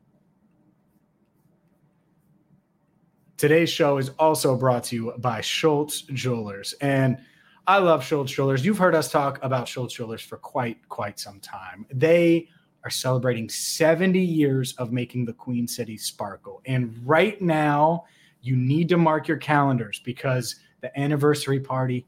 Today's 3.36 3.70
show 3.70 3.98
is 3.98 4.10
also 4.20 4.56
brought 4.56 4.84
to 4.84 4.94
you 4.94 5.14
by 5.18 5.40
Schultz 5.40 6.02
Jewelers. 6.02 6.74
And 6.80 7.18
I 7.66 7.78
love 7.78 8.04
Schultz 8.04 8.32
Jewelers. 8.32 8.64
You've 8.64 8.78
heard 8.78 8.94
us 8.94 9.08
talk 9.08 9.38
about 9.42 9.68
Schultz 9.68 9.94
Jewelers 9.94 10.20
for 10.20 10.36
quite, 10.36 10.88
quite 10.88 11.20
some 11.20 11.38
time. 11.38 11.86
They 11.92 12.48
are 12.82 12.90
celebrating 12.90 13.48
70 13.48 14.18
years 14.18 14.72
of 14.78 14.90
making 14.90 15.26
the 15.26 15.32
Queen 15.32 15.68
City 15.68 15.96
sparkle. 15.96 16.60
And 16.66 17.00
right 17.04 17.40
now, 17.40 18.04
you 18.40 18.56
need 18.56 18.88
to 18.88 18.96
mark 18.96 19.28
your 19.28 19.36
calendars 19.36 20.00
because 20.04 20.56
the 20.80 20.98
anniversary 20.98 21.60
party, 21.60 22.04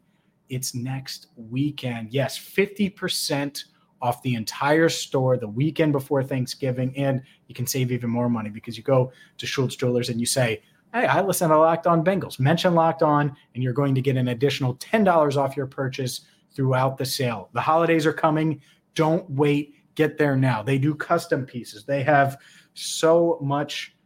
it's 0.49 0.75
next 0.75 1.28
weekend. 1.37 2.12
Yes, 2.12 2.37
50% 2.37 3.64
off 4.02 4.20
the 4.23 4.34
entire 4.34 4.88
store 4.88 5.37
the 5.37 5.46
weekend 5.46 5.92
before 5.92 6.25
Thanksgiving. 6.25 6.92
And 6.96 7.23
you 7.46 7.54
can 7.54 7.68
save 7.68 7.92
even 7.92 8.11
more 8.11 8.28
money 8.28 8.50
because 8.50 8.76
you 8.76 8.82
go 8.82 9.12
to 9.38 9.46
Schultz 9.46 9.76
Jewelers 9.76 10.08
and 10.08 10.18
you 10.18 10.26
say, 10.26 10.62
Hey, 10.94 11.06
I 11.06 11.22
listen 11.22 11.50
to 11.50 11.58
Locked 11.58 11.88
On 11.88 12.04
Bengals. 12.04 12.38
Mention 12.38 12.76
Locked 12.76 13.02
On, 13.02 13.36
and 13.54 13.62
you're 13.64 13.72
going 13.72 13.96
to 13.96 14.00
get 14.00 14.16
an 14.16 14.28
additional 14.28 14.76
$10 14.76 15.36
off 15.36 15.56
your 15.56 15.66
purchase 15.66 16.20
throughout 16.54 16.96
the 16.96 17.04
sale. 17.04 17.48
The 17.52 17.60
holidays 17.60 18.06
are 18.06 18.12
coming. 18.12 18.60
Don't 18.94 19.28
wait. 19.28 19.74
Get 19.96 20.18
there 20.18 20.36
now. 20.36 20.62
They 20.62 20.78
do 20.78 20.94
custom 20.94 21.46
pieces. 21.46 21.84
They 21.84 22.04
have 22.04 22.38
so 22.74 23.40
much 23.42 23.96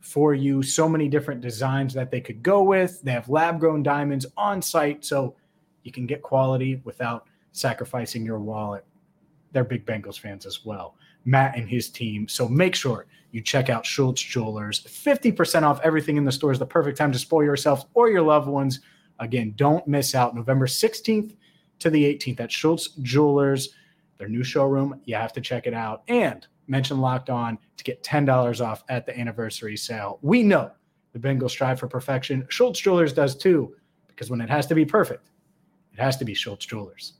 for 0.00 0.32
you, 0.32 0.62
so 0.62 0.88
many 0.88 1.08
different 1.08 1.42
designs 1.42 1.92
that 1.92 2.10
they 2.10 2.22
could 2.22 2.42
go 2.42 2.62
with. 2.62 3.02
They 3.02 3.12
have 3.12 3.28
lab 3.28 3.60
grown 3.60 3.82
diamonds 3.82 4.24
on 4.38 4.62
site, 4.62 5.04
so 5.04 5.36
you 5.82 5.92
can 5.92 6.06
get 6.06 6.22
quality 6.22 6.80
without 6.84 7.28
sacrificing 7.52 8.24
your 8.24 8.38
wallet. 8.38 8.86
They're 9.52 9.64
big 9.64 9.86
Bengals 9.86 10.18
fans 10.18 10.46
as 10.46 10.64
well. 10.64 10.96
Matt 11.24 11.56
and 11.56 11.68
his 11.68 11.88
team. 11.88 12.28
So 12.28 12.48
make 12.48 12.74
sure 12.74 13.06
you 13.32 13.40
check 13.40 13.68
out 13.68 13.86
Schultz 13.86 14.20
Jewelers. 14.20 14.82
50% 14.84 15.62
off 15.62 15.80
everything 15.82 16.16
in 16.16 16.24
the 16.24 16.32
store 16.32 16.52
is 16.52 16.58
the 16.58 16.66
perfect 16.66 16.96
time 16.96 17.12
to 17.12 17.18
spoil 17.18 17.44
yourself 17.44 17.84
or 17.94 18.08
your 18.08 18.22
loved 18.22 18.48
ones. 18.48 18.80
Again, 19.18 19.52
don't 19.56 19.86
miss 19.86 20.14
out. 20.14 20.34
November 20.34 20.66
16th 20.66 21.36
to 21.78 21.90
the 21.90 22.04
18th 22.04 22.40
at 22.40 22.52
Schultz 22.52 22.88
Jewelers, 23.02 23.70
their 24.18 24.28
new 24.28 24.42
showroom. 24.44 25.00
You 25.04 25.16
have 25.16 25.32
to 25.34 25.40
check 25.40 25.66
it 25.66 25.74
out. 25.74 26.02
And 26.08 26.46
mention 26.66 27.00
Locked 27.00 27.30
On 27.30 27.58
to 27.76 27.84
get 27.84 28.02
$10 28.02 28.64
off 28.64 28.84
at 28.88 29.06
the 29.06 29.18
anniversary 29.18 29.76
sale. 29.76 30.18
We 30.22 30.42
know 30.42 30.70
the 31.12 31.18
Bengals 31.18 31.50
strive 31.50 31.80
for 31.80 31.88
perfection. 31.88 32.46
Schultz 32.48 32.80
Jewelers 32.80 33.12
does 33.12 33.36
too, 33.36 33.74
because 34.08 34.30
when 34.30 34.40
it 34.40 34.48
has 34.48 34.66
to 34.68 34.74
be 34.74 34.84
perfect, 34.84 35.30
it 35.92 35.98
has 35.98 36.16
to 36.18 36.24
be 36.24 36.34
Schultz 36.34 36.64
Jewelers. 36.66 37.14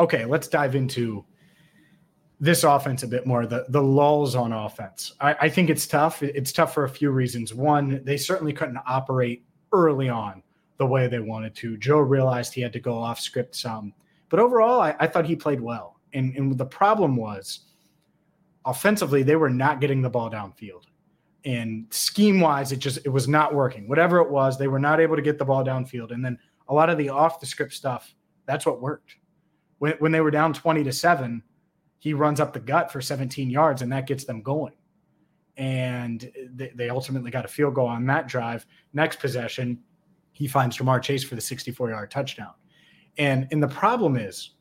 Okay, 0.00 0.24
let's 0.24 0.48
dive 0.48 0.74
into 0.74 1.24
this 2.40 2.64
offense 2.64 3.02
a 3.02 3.06
bit 3.06 3.26
more 3.26 3.46
the 3.46 3.66
the 3.68 3.82
lulls 3.82 4.34
on 4.34 4.52
offense. 4.52 5.12
I, 5.20 5.36
I, 5.42 5.48
think 5.50 5.68
it's 5.68 5.86
tough. 5.86 6.22
It's 6.22 6.52
tough 6.52 6.72
for 6.72 6.84
a 6.84 6.88
few 6.88 7.10
reasons. 7.10 7.52
One 7.52 8.02
they 8.02 8.16
certainly 8.16 8.54
couldn't 8.54 8.78
operate 8.86 9.44
early 9.72 10.08
on 10.08 10.42
the 10.78 10.86
way 10.86 11.06
they 11.06 11.18
wanted 11.18 11.54
to. 11.56 11.76
Joe 11.76 11.98
realized 11.98 12.54
he 12.54 12.62
had 12.62 12.72
to 12.72 12.80
go 12.80 12.94
off 12.94 13.20
script 13.20 13.54
some 13.54 13.92
but 14.30 14.40
overall 14.40 14.80
i, 14.80 14.96
I 14.98 15.06
thought 15.06 15.26
he 15.26 15.36
played 15.36 15.60
well. 15.60 16.00
And, 16.14 16.34
and 16.34 16.56
the 16.56 16.64
problem 16.64 17.14
was 17.14 17.66
offensively 18.64 19.22
they 19.22 19.36
were 19.36 19.50
not 19.50 19.80
getting 19.80 20.00
the 20.00 20.10
ball 20.10 20.30
downfield. 20.30 20.84
And 21.44 21.86
scheme 21.90 22.40
wise 22.40 22.72
it 22.72 22.78
just 22.78 22.98
it 23.04 23.10
was 23.10 23.28
not 23.28 23.54
working. 23.54 23.86
Whatever 23.86 24.18
it 24.18 24.30
was 24.30 24.58
they 24.58 24.68
were 24.68 24.78
not 24.78 24.98
able 24.98 25.16
to 25.16 25.22
get 25.22 25.38
the 25.38 25.44
ball 25.44 25.62
downfield. 25.62 26.12
And 26.12 26.24
then 26.24 26.38
a 26.68 26.74
lot 26.74 26.88
of 26.88 26.96
the 26.96 27.10
off 27.10 27.38
the 27.38 27.46
script 27.46 27.74
stuff 27.74 28.14
that's 28.46 28.64
what 28.64 28.80
worked 28.80 29.16
when, 29.80 29.94
when 29.98 30.12
they 30.12 30.20
were 30.20 30.30
down 30.30 30.52
20 30.52 30.84
to 30.84 30.92
7 30.92 31.42
he 32.00 32.14
runs 32.14 32.40
up 32.40 32.52
the 32.52 32.60
gut 32.60 32.90
for 32.90 33.00
17 33.00 33.48
yards 33.50 33.82
and 33.82 33.92
that 33.92 34.06
gets 34.06 34.24
them 34.24 34.42
going. 34.42 34.72
And 35.56 36.32
they, 36.54 36.72
they 36.74 36.88
ultimately 36.88 37.30
got 37.30 37.44
a 37.44 37.48
field 37.48 37.74
goal 37.74 37.86
on 37.86 38.06
that 38.06 38.26
drive. 38.26 38.66
Next 38.94 39.20
possession, 39.20 39.78
he 40.32 40.48
finds 40.48 40.78
Ja'Marr 40.78 41.02
Chase 41.02 41.22
for 41.22 41.34
the 41.34 41.40
64 41.42 41.90
yard 41.90 42.10
touchdown. 42.10 42.54
And, 43.18 43.46
and 43.52 43.62
the 43.62 43.68
problem 43.68 44.16
is, 44.16 44.54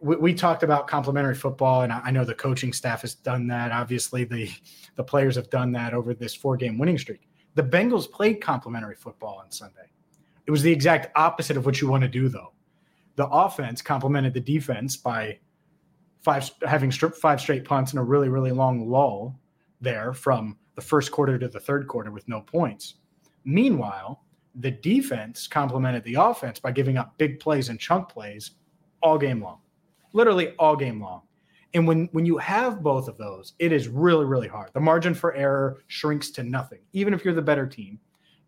we, 0.00 0.34
talked 0.34 0.62
about 0.62 0.86
complementary 0.86 1.34
football, 1.34 1.82
and 1.82 1.92
I, 1.92 2.00
I 2.04 2.10
know 2.12 2.24
the 2.24 2.34
coaching 2.34 2.72
staff 2.72 3.00
has 3.02 3.14
done 3.14 3.48
that. 3.48 3.72
Obviously, 3.72 4.22
the, 4.22 4.48
the 4.94 5.02
players 5.02 5.34
have 5.34 5.50
done 5.50 5.72
that 5.72 5.94
over 5.94 6.14
this 6.14 6.32
four 6.32 6.56
game 6.56 6.78
winning 6.78 6.96
streak. 6.96 7.28
The 7.56 7.62
Bengals 7.62 8.10
played 8.10 8.40
complementary 8.40 8.94
football 8.94 9.40
on 9.44 9.50
Sunday. 9.50 9.90
It 10.46 10.52
was 10.52 10.62
the 10.62 10.70
exact 10.70 11.16
opposite 11.16 11.56
of 11.56 11.66
what 11.66 11.80
you 11.80 11.88
want 11.88 12.02
to 12.02 12.08
do, 12.08 12.28
though. 12.28 12.52
The 13.16 13.26
offense 13.26 13.82
complemented 13.82 14.34
the 14.34 14.40
defense 14.40 14.96
by 14.96 15.38
five 16.22 16.50
having 16.66 16.90
five 16.90 17.40
straight 17.40 17.64
punts 17.64 17.92
and 17.92 18.00
a 18.00 18.02
really 18.02 18.28
really 18.28 18.52
long 18.52 18.88
lull 18.88 19.38
there 19.80 20.12
from 20.12 20.56
the 20.74 20.80
first 20.80 21.10
quarter 21.10 21.38
to 21.38 21.48
the 21.48 21.60
third 21.60 21.88
quarter 21.88 22.10
with 22.10 22.28
no 22.28 22.40
points. 22.40 22.94
Meanwhile, 23.44 24.22
the 24.54 24.70
defense 24.70 25.46
complemented 25.46 26.04
the 26.04 26.14
offense 26.14 26.58
by 26.58 26.72
giving 26.72 26.98
up 26.98 27.16
big 27.18 27.40
plays 27.40 27.68
and 27.68 27.78
chunk 27.78 28.08
plays 28.08 28.52
all 29.02 29.18
game 29.18 29.42
long, 29.42 29.60
literally 30.12 30.54
all 30.58 30.76
game 30.76 31.00
long. 31.00 31.22
And 31.72 31.86
when 31.86 32.08
when 32.12 32.26
you 32.26 32.36
have 32.38 32.82
both 32.82 33.08
of 33.08 33.16
those, 33.16 33.54
it 33.58 33.72
is 33.72 33.88
really 33.88 34.24
really 34.24 34.48
hard. 34.48 34.70
The 34.74 34.80
margin 34.80 35.14
for 35.14 35.34
error 35.34 35.80
shrinks 35.86 36.30
to 36.32 36.42
nothing, 36.42 36.80
even 36.92 37.14
if 37.14 37.24
you're 37.24 37.34
the 37.34 37.42
better 37.42 37.66
team. 37.66 37.98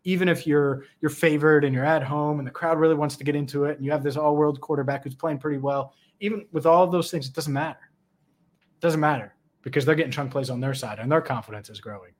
Even 0.05 0.27
if 0.27 0.45
you're 0.45 0.83
you're 1.01 1.09
favored 1.09 1.63
and 1.63 1.73
you're 1.73 1.85
at 1.85 2.03
home 2.03 2.39
and 2.39 2.47
the 2.47 2.51
crowd 2.51 2.79
really 2.79 2.95
wants 2.95 3.15
to 3.17 3.23
get 3.23 3.35
into 3.35 3.65
it, 3.65 3.77
and 3.77 3.85
you 3.85 3.91
have 3.91 4.03
this 4.03 4.17
all-world 4.17 4.59
quarterback 4.61 5.03
who's 5.03 5.15
playing 5.15 5.37
pretty 5.37 5.57
well, 5.57 5.93
even 6.19 6.45
with 6.51 6.65
all 6.65 6.87
those 6.87 7.09
things, 7.09 7.27
it 7.27 7.33
doesn't 7.33 7.53
matter. 7.53 7.91
It 8.75 8.81
doesn't 8.81 8.99
matter 8.99 9.35
because 9.61 9.85
they're 9.85 9.95
getting 9.95 10.11
chunk 10.11 10.31
plays 10.31 10.49
on 10.49 10.59
their 10.59 10.73
side 10.73 10.99
and 10.99 11.11
their 11.11 11.21
confidence 11.21 11.69
is 11.69 11.79
growing. 11.79 12.11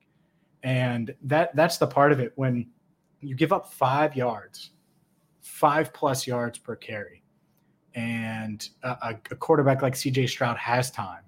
And 0.62 1.14
that 1.22 1.54
that's 1.54 1.76
the 1.76 1.86
part 1.86 2.10
of 2.10 2.20
it 2.20 2.32
when 2.36 2.66
you 3.20 3.34
give 3.34 3.52
up 3.52 3.72
five 3.72 4.16
yards, 4.16 4.70
five 5.42 5.92
plus 5.92 6.26
yards 6.26 6.58
per 6.58 6.74
carry, 6.74 7.22
and 7.94 8.68
a, 8.82 9.16
a 9.30 9.34
quarterback 9.36 9.82
like 9.82 9.94
CJ 9.94 10.28
Stroud 10.28 10.56
has 10.56 10.90
time. 10.90 11.22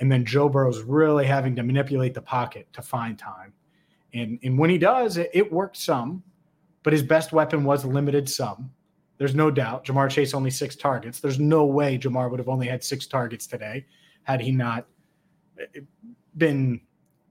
And 0.00 0.10
then 0.10 0.24
Joe 0.24 0.48
Burrow's 0.48 0.82
really 0.82 1.26
having 1.26 1.54
to 1.56 1.62
manipulate 1.62 2.14
the 2.14 2.22
pocket 2.22 2.66
to 2.72 2.82
find 2.82 3.18
time. 3.18 3.52
And, 4.16 4.38
and 4.42 4.58
when 4.58 4.70
he 4.70 4.78
does, 4.78 5.16
it, 5.16 5.30
it 5.32 5.52
worked 5.52 5.76
some, 5.76 6.22
but 6.82 6.92
his 6.92 7.02
best 7.02 7.32
weapon 7.32 7.64
was 7.64 7.84
limited 7.84 8.28
some. 8.28 8.70
There's 9.18 9.34
no 9.34 9.50
doubt. 9.50 9.84
Ja'Marr 9.84 10.10
Chase 10.10 10.34
only 10.34 10.50
six 10.50 10.76
targets. 10.76 11.20
There's 11.20 11.38
no 11.38 11.64
way 11.64 11.98
Ja'Marr 11.98 12.30
would 12.30 12.38
have 12.38 12.48
only 12.48 12.66
had 12.66 12.84
six 12.84 13.06
targets 13.06 13.46
today 13.46 13.86
had 14.24 14.40
he 14.40 14.50
not 14.50 14.86
eh, 15.58 15.80
been 16.36 16.80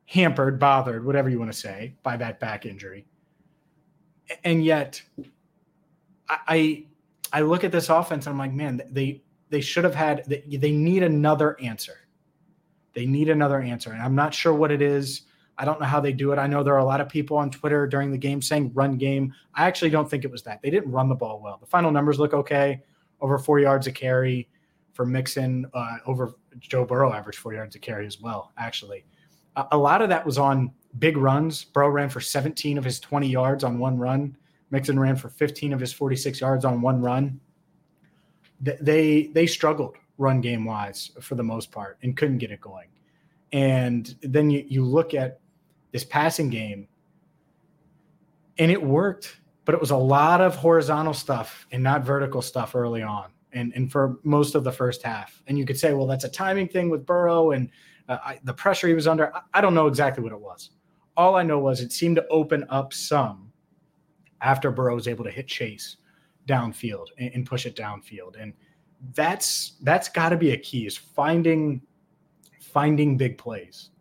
hampered, 0.05 0.59
bothered, 0.59 1.05
whatever 1.05 1.29
you 1.29 1.39
want 1.39 1.51
to 1.51 1.57
say, 1.57 1.93
by 2.03 2.17
that 2.17 2.39
back 2.39 2.65
injury. 2.65 3.05
And 4.43 4.65
yet, 4.65 5.01
I 6.29 6.85
I 7.31 7.41
look 7.41 7.63
at 7.63 7.71
this 7.71 7.89
offense 7.89 8.25
and 8.25 8.33
I'm 8.33 8.39
like, 8.39 8.53
man, 8.53 8.81
they 8.89 9.21
they 9.49 9.61
should 9.61 9.83
have 9.83 9.93
had 9.93 10.23
they 10.25 10.71
need 10.71 11.03
another 11.03 11.59
answer. 11.61 11.97
They 12.93 13.05
need 13.05 13.29
another 13.29 13.61
answer, 13.61 13.91
and 13.91 14.01
I'm 14.01 14.15
not 14.15 14.33
sure 14.33 14.53
what 14.53 14.71
it 14.71 14.81
is. 14.81 15.23
I 15.57 15.65
don't 15.65 15.79
know 15.79 15.85
how 15.85 15.99
they 15.99 16.13
do 16.13 16.31
it. 16.31 16.39
I 16.39 16.47
know 16.47 16.63
there 16.63 16.73
are 16.73 16.79
a 16.79 16.85
lot 16.85 17.01
of 17.01 17.09
people 17.09 17.37
on 17.37 17.49
Twitter 17.49 17.87
during 17.87 18.11
the 18.11 18.17
game 18.17 18.41
saying 18.41 18.71
run 18.73 18.97
game. 18.97 19.33
I 19.53 19.65
actually 19.65 19.89
don't 19.89 20.09
think 20.09 20.25
it 20.25 20.31
was 20.31 20.43
that. 20.43 20.61
They 20.61 20.69
didn't 20.69 20.91
run 20.91 21.09
the 21.09 21.15
ball 21.15 21.39
well. 21.41 21.57
The 21.57 21.67
final 21.67 21.91
numbers 21.91 22.19
look 22.19 22.33
okay 22.33 22.81
over 23.21 23.37
four 23.37 23.59
yards 23.59 23.87
a 23.87 23.91
carry 23.91 24.49
for 24.93 25.05
Mixon, 25.05 25.65
uh, 25.73 25.97
over 26.05 26.35
Joe 26.59 26.85
Burrow 26.85 27.11
averaged 27.11 27.39
four 27.39 27.53
yards 27.53 27.75
a 27.75 27.79
carry 27.79 28.05
as 28.05 28.21
well, 28.21 28.51
actually. 28.57 29.05
A, 29.55 29.65
a 29.73 29.77
lot 29.77 30.01
of 30.01 30.09
that 30.09 30.25
was 30.25 30.37
on 30.37 30.71
big 30.99 31.17
runs. 31.17 31.63
Burrow 31.63 31.89
ran 31.89 32.09
for 32.09 32.21
17 32.21 32.77
of 32.77 32.83
his 32.83 32.99
20 32.99 33.27
yards 33.27 33.63
on 33.63 33.77
one 33.77 33.97
run. 33.97 34.37
Mixon 34.71 34.99
ran 34.99 35.15
for 35.15 35.29
15 35.29 35.73
of 35.73 35.79
his 35.79 35.93
46 35.93 36.41
yards 36.41 36.65
on 36.65 36.81
one 36.81 37.01
run. 37.01 37.39
They 38.61 39.27
they 39.33 39.47
struggled 39.47 39.97
run 40.17 40.39
game 40.39 40.65
wise 40.65 41.11
for 41.21 41.35
the 41.35 41.43
most 41.43 41.71
part 41.71 41.97
and 42.03 42.15
couldn't 42.15 42.37
get 42.37 42.51
it 42.51 42.61
going. 42.61 42.87
And 43.51 44.15
then 44.21 44.49
you, 44.49 44.65
you 44.67 44.83
look 44.83 45.13
at 45.13 45.39
this 45.95 46.03
passing 46.03 46.49
game, 46.49 46.89
and 48.57 48.69
it 48.69 48.83
worked, 48.83 49.37
but 49.63 49.73
it 49.73 49.79
was 49.79 49.91
a 49.91 49.97
lot 49.97 50.41
of 50.41 50.53
horizontal 50.53 51.13
stuff 51.13 51.65
and 51.71 51.81
not 51.81 52.03
vertical 52.03 52.41
stuff 52.41 52.75
early 52.75 53.01
on. 53.01 53.31
And, 53.53 53.71
and 53.77 53.89
for 53.89 54.19
most 54.23 54.55
of 54.55 54.65
the 54.65 54.73
first 54.73 55.03
half. 55.03 55.41
And 55.47 55.57
you 55.57 55.65
could 55.65 55.79
say, 55.79 55.93
well, 55.93 56.05
that's 56.05 56.25
a 56.25 56.29
timing 56.29 56.67
thing 56.67 56.89
with 56.89 57.05
Burrow 57.05 57.51
and 57.51 57.69
uh, 58.09 58.17
I, 58.21 58.39
the 58.43 58.53
pressure 58.53 58.89
he 58.89 58.93
was 58.93 59.07
under. 59.07 59.33
I, 59.33 59.39
I 59.53 59.61
don't 59.61 59.73
know 59.73 59.87
exactly 59.87 60.21
what 60.21 60.33
it 60.33 60.39
was. 60.39 60.71
All 61.15 61.37
I 61.37 61.43
know 61.43 61.59
was 61.59 61.79
it 61.79 61.93
seemed 61.93 62.17
to 62.17 62.27
open 62.27 62.65
up 62.67 62.93
some 62.93 63.53
after 64.41 64.71
Burrow 64.71 64.95
was 64.95 65.07
able 65.07 65.23
to 65.23 65.31
hit 65.31 65.47
Chase 65.47 65.95
downfield 66.45 67.05
and, 67.17 67.31
and 67.35 67.45
push 67.45 67.65
it 67.65 67.77
downfield. 67.77 68.35
And 68.37 68.51
that's 69.13 69.75
that's 69.83 70.09
got 70.09 70.29
to 70.29 70.35
be 70.35 70.51
a 70.51 70.57
key 70.57 70.87
is 70.87 70.97
finding 70.97 71.81
finding 72.59 73.15
big 73.15 73.37
plays 73.37 73.91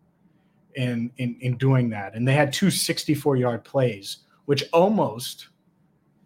in, 0.74 1.10
in 1.16 1.36
in 1.40 1.56
doing 1.56 1.90
that. 1.90 2.14
And 2.14 2.26
they 2.26 2.34
had 2.34 2.52
two 2.52 2.70
64 2.70 3.36
yard 3.36 3.64
plays, 3.64 4.18
which 4.44 4.64
almost 4.72 5.48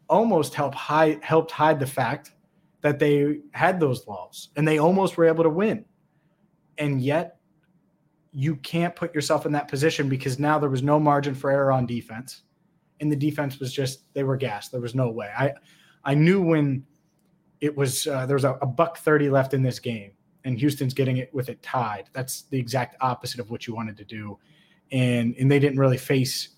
almost 0.08 0.54
helped 0.54 0.74
hide 0.74 1.22
helped 1.22 1.50
hide 1.50 1.78
the 1.78 1.86
fact 1.86 2.32
that 2.80 2.98
they 2.98 3.40
had 3.52 3.80
those 3.80 4.06
laws 4.06 4.50
and 4.56 4.66
they 4.66 4.78
almost 4.78 5.16
were 5.16 5.26
able 5.26 5.44
to 5.44 5.50
win. 5.50 5.84
And 6.78 7.02
yet 7.02 7.38
you 8.32 8.56
can't 8.56 8.94
put 8.94 9.14
yourself 9.14 9.46
in 9.46 9.52
that 9.52 9.68
position 9.68 10.08
because 10.08 10.38
now 10.38 10.58
there 10.58 10.70
was 10.70 10.82
no 10.82 11.00
margin 11.00 11.34
for 11.34 11.50
error 11.50 11.72
on 11.72 11.86
defense. 11.86 12.42
And 13.00 13.10
the 13.10 13.16
defense 13.16 13.58
was 13.58 13.72
just 13.72 14.12
they 14.14 14.24
were 14.24 14.36
gassed. 14.36 14.72
There 14.72 14.80
was 14.80 14.94
no 14.94 15.10
way. 15.10 15.30
I 15.36 15.54
I 16.04 16.14
knew 16.14 16.42
when 16.42 16.84
it 17.60 17.76
was 17.76 18.06
uh, 18.06 18.26
there 18.26 18.36
was 18.36 18.44
a, 18.44 18.54
a 18.62 18.66
buck 18.66 18.98
30 18.98 19.30
left 19.30 19.54
in 19.54 19.62
this 19.62 19.78
game 19.78 20.12
and 20.48 20.58
Houston's 20.58 20.94
getting 20.94 21.18
it 21.18 21.32
with 21.34 21.50
it 21.50 21.62
tied. 21.62 22.08
That's 22.14 22.42
the 22.42 22.58
exact 22.58 22.96
opposite 23.02 23.38
of 23.38 23.50
what 23.50 23.66
you 23.66 23.74
wanted 23.74 23.98
to 23.98 24.04
do. 24.04 24.38
And 24.90 25.36
and 25.38 25.50
they 25.50 25.58
didn't 25.58 25.78
really 25.78 25.98
face 25.98 26.48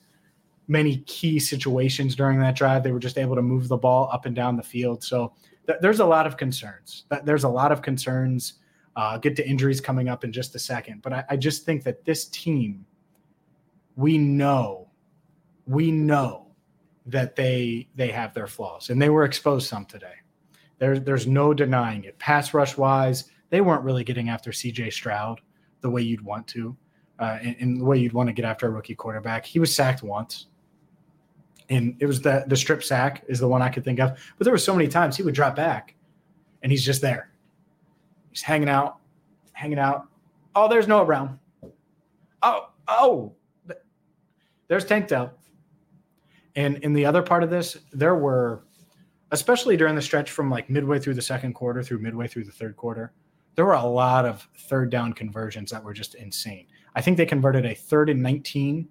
many 0.69 0.99
key 0.99 1.41
situations 1.41 2.15
during 2.15 2.39
that 2.39 2.55
drive. 2.55 2.85
They 2.85 2.93
were 2.93 3.01
just 3.01 3.19
able 3.19 3.35
to 3.35 3.43
move 3.43 3.67
the 3.67 3.77
ball 3.77 4.09
up 4.13 4.25
and 4.27 4.37
down 4.37 4.57
the 4.57 4.63
field. 4.63 5.03
So 5.03 5.33
th- 5.67 5.81
there's 5.83 5.99
a 5.99 6.07
lot 6.07 6.27
of 6.29 6.37
concerns. 6.37 7.05
There's 7.25 7.43
a 7.43 7.49
lot 7.49 7.73
of 7.73 7.83
concerns. 7.83 8.55
Uh, 8.95 9.19
get 9.19 9.35
to 9.37 9.49
injuries 9.49 9.81
coming 9.81 10.09
up 10.09 10.25
in 10.25 10.33
just 10.33 10.55
a 10.55 10.59
second. 10.59 11.03
But 11.03 11.13
I, 11.13 11.25
I 11.31 11.37
just 11.37 11.65
think 11.65 11.83
that 11.85 12.05
this 12.05 12.27
team, 12.27 12.85
we 13.97 14.19
know, 14.19 14.89
we 15.67 15.91
know 15.91 16.47
that 17.07 17.35
they 17.35 17.89
they 17.97 18.09
have 18.09 18.35
their 18.35 18.47
flaws, 18.47 18.91
and 18.91 19.03
they 19.03 19.09
were 19.09 19.25
exposed 19.25 19.69
some 19.69 19.87
today. 19.87 20.15
There's 20.79 21.01
there's 21.03 21.27
no 21.27 21.53
denying 21.53 22.05
it. 22.05 22.19
Pass 22.19 22.55
rush 22.55 22.77
wise, 22.77 23.31
they 23.51 23.61
weren't 23.61 23.83
really 23.83 24.05
getting 24.05 24.29
after 24.29 24.53
C.J. 24.53 24.91
Stroud 24.91 25.41
the 25.81 25.91
way 25.91 26.03
you'd 26.03 26.23
want 26.23 26.47
to, 26.49 26.77
uh, 27.19 27.39
and, 27.43 27.81
the 27.81 27.85
way 27.85 27.99
you'd 27.99 28.13
want 28.13 28.29
to 28.29 28.33
get 28.33 28.45
after 28.45 28.67
a 28.67 28.71
rookie 28.71 28.95
quarterback. 28.95 29.45
He 29.45 29.59
was 29.59 29.75
sacked 29.75 30.03
once 30.03 30.47
and 31.71 31.97
it 32.01 32.07
was 32.07 32.21
the 32.21 32.45
the 32.49 32.57
strip 32.57 32.83
sack 32.83 33.25
is 33.29 33.39
the 33.39 33.49
one 33.49 33.63
I 33.63 33.69
could 33.69 33.85
think 33.85 34.01
of. 34.01 34.19
But 34.37 34.45
there 34.45 34.53
were 34.53 34.59
so 34.59 34.75
many 34.75 34.89
times 34.89 35.17
he 35.17 35.23
would 35.23 35.35
drop 35.35 35.57
back, 35.57 35.95
and 36.63 36.71
he's 36.71 36.85
just 36.85 37.01
there. 37.01 37.31
He's 38.31 38.43
hanging 38.43 38.69
out, 38.69 38.99
hanging 39.53 39.79
out. 39.79 40.09
Oh, 40.55 40.69
there's 40.69 40.89
Noah 40.89 41.07
Brown. 41.07 41.39
Oh, 42.43 42.71
oh, 42.89 43.33
there's 44.69 44.85
Tank 44.85 45.09
Dell. 45.09 45.33
And 46.57 46.79
in 46.79 46.93
the 46.93 47.07
other 47.07 47.23
part 47.23 47.45
of 47.45 47.51
this, 47.51 47.79
there 47.93 48.17
were, 48.17 48.65
especially 49.31 49.77
during 49.77 49.95
the 49.95 50.03
stretch 50.03 50.33
from 50.33 50.51
like 50.51 50.69
midway 50.69 50.99
through 50.99 51.15
the 51.15 51.23
second 51.23 51.55
quarter 51.55 51.83
through 51.83 52.01
midway 52.01 52.27
through 52.27 52.45
the 52.45 52.53
third 52.53 52.77
quarter, 52.77 53.13
there 53.55 53.65
were 53.65 53.75
a 53.75 53.85
lot 53.85 54.25
of 54.25 54.49
third 54.57 54.91
down 54.91 55.13
conversions 55.13 55.71
that 55.71 55.83
were 55.83 55.93
just 55.93 56.15
insane. 56.15 56.67
I 56.95 57.01
think 57.01 57.17
they 57.17 57.27
converted 57.27 57.67
a 57.67 57.75
third 57.75 58.09
and 58.11 58.23
19 58.23 58.89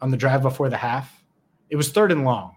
on 0.00 0.10
the 0.10 0.16
drive 0.16 0.42
before 0.42 0.68
the 0.68 0.76
half 0.76 1.18
it 1.70 1.76
was 1.76 1.90
third 1.90 2.12
and 2.12 2.24
long, 2.24 2.56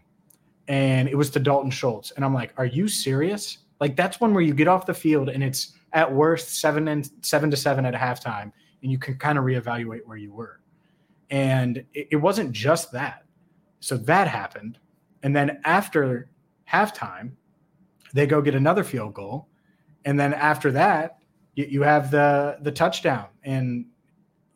and 0.67 1.07
it 1.09 1.15
was 1.15 1.29
to 1.31 1.39
Dalton 1.39 1.71
Schultz. 1.71 2.11
And 2.11 2.23
I'm 2.23 2.33
like, 2.33 2.53
are 2.57 2.65
you 2.65 2.87
serious? 2.87 3.59
Like 3.79 3.95
that's 3.95 4.19
one 4.19 4.33
where 4.33 4.43
you 4.43 4.53
get 4.53 4.67
off 4.67 4.85
the 4.85 4.93
field 4.93 5.29
and 5.29 5.43
it's 5.43 5.73
at 5.93 6.11
worst 6.11 6.59
seven 6.59 6.87
and 6.87 7.09
seven 7.21 7.51
to 7.51 7.57
seven 7.57 7.85
at 7.85 7.93
halftime, 7.93 8.51
and 8.81 8.91
you 8.91 8.97
can 8.97 9.17
kind 9.17 9.37
of 9.37 9.43
reevaluate 9.43 10.05
where 10.05 10.17
you 10.17 10.33
were. 10.33 10.61
And 11.29 11.77
it, 11.93 12.09
it 12.11 12.15
wasn't 12.17 12.51
just 12.51 12.91
that. 12.93 13.25
So 13.79 13.97
that 13.97 14.27
happened. 14.27 14.77
And 15.23 15.35
then 15.35 15.59
after 15.65 16.29
halftime, 16.69 17.31
they 18.13 18.27
go 18.27 18.41
get 18.41 18.55
another 18.55 18.83
field 18.83 19.13
goal. 19.13 19.47
And 20.05 20.19
then 20.19 20.33
after 20.33 20.71
that, 20.71 21.17
you, 21.55 21.65
you 21.65 21.81
have 21.81 22.11
the 22.11 22.57
the 22.61 22.71
touchdown. 22.71 23.27
And 23.43 23.85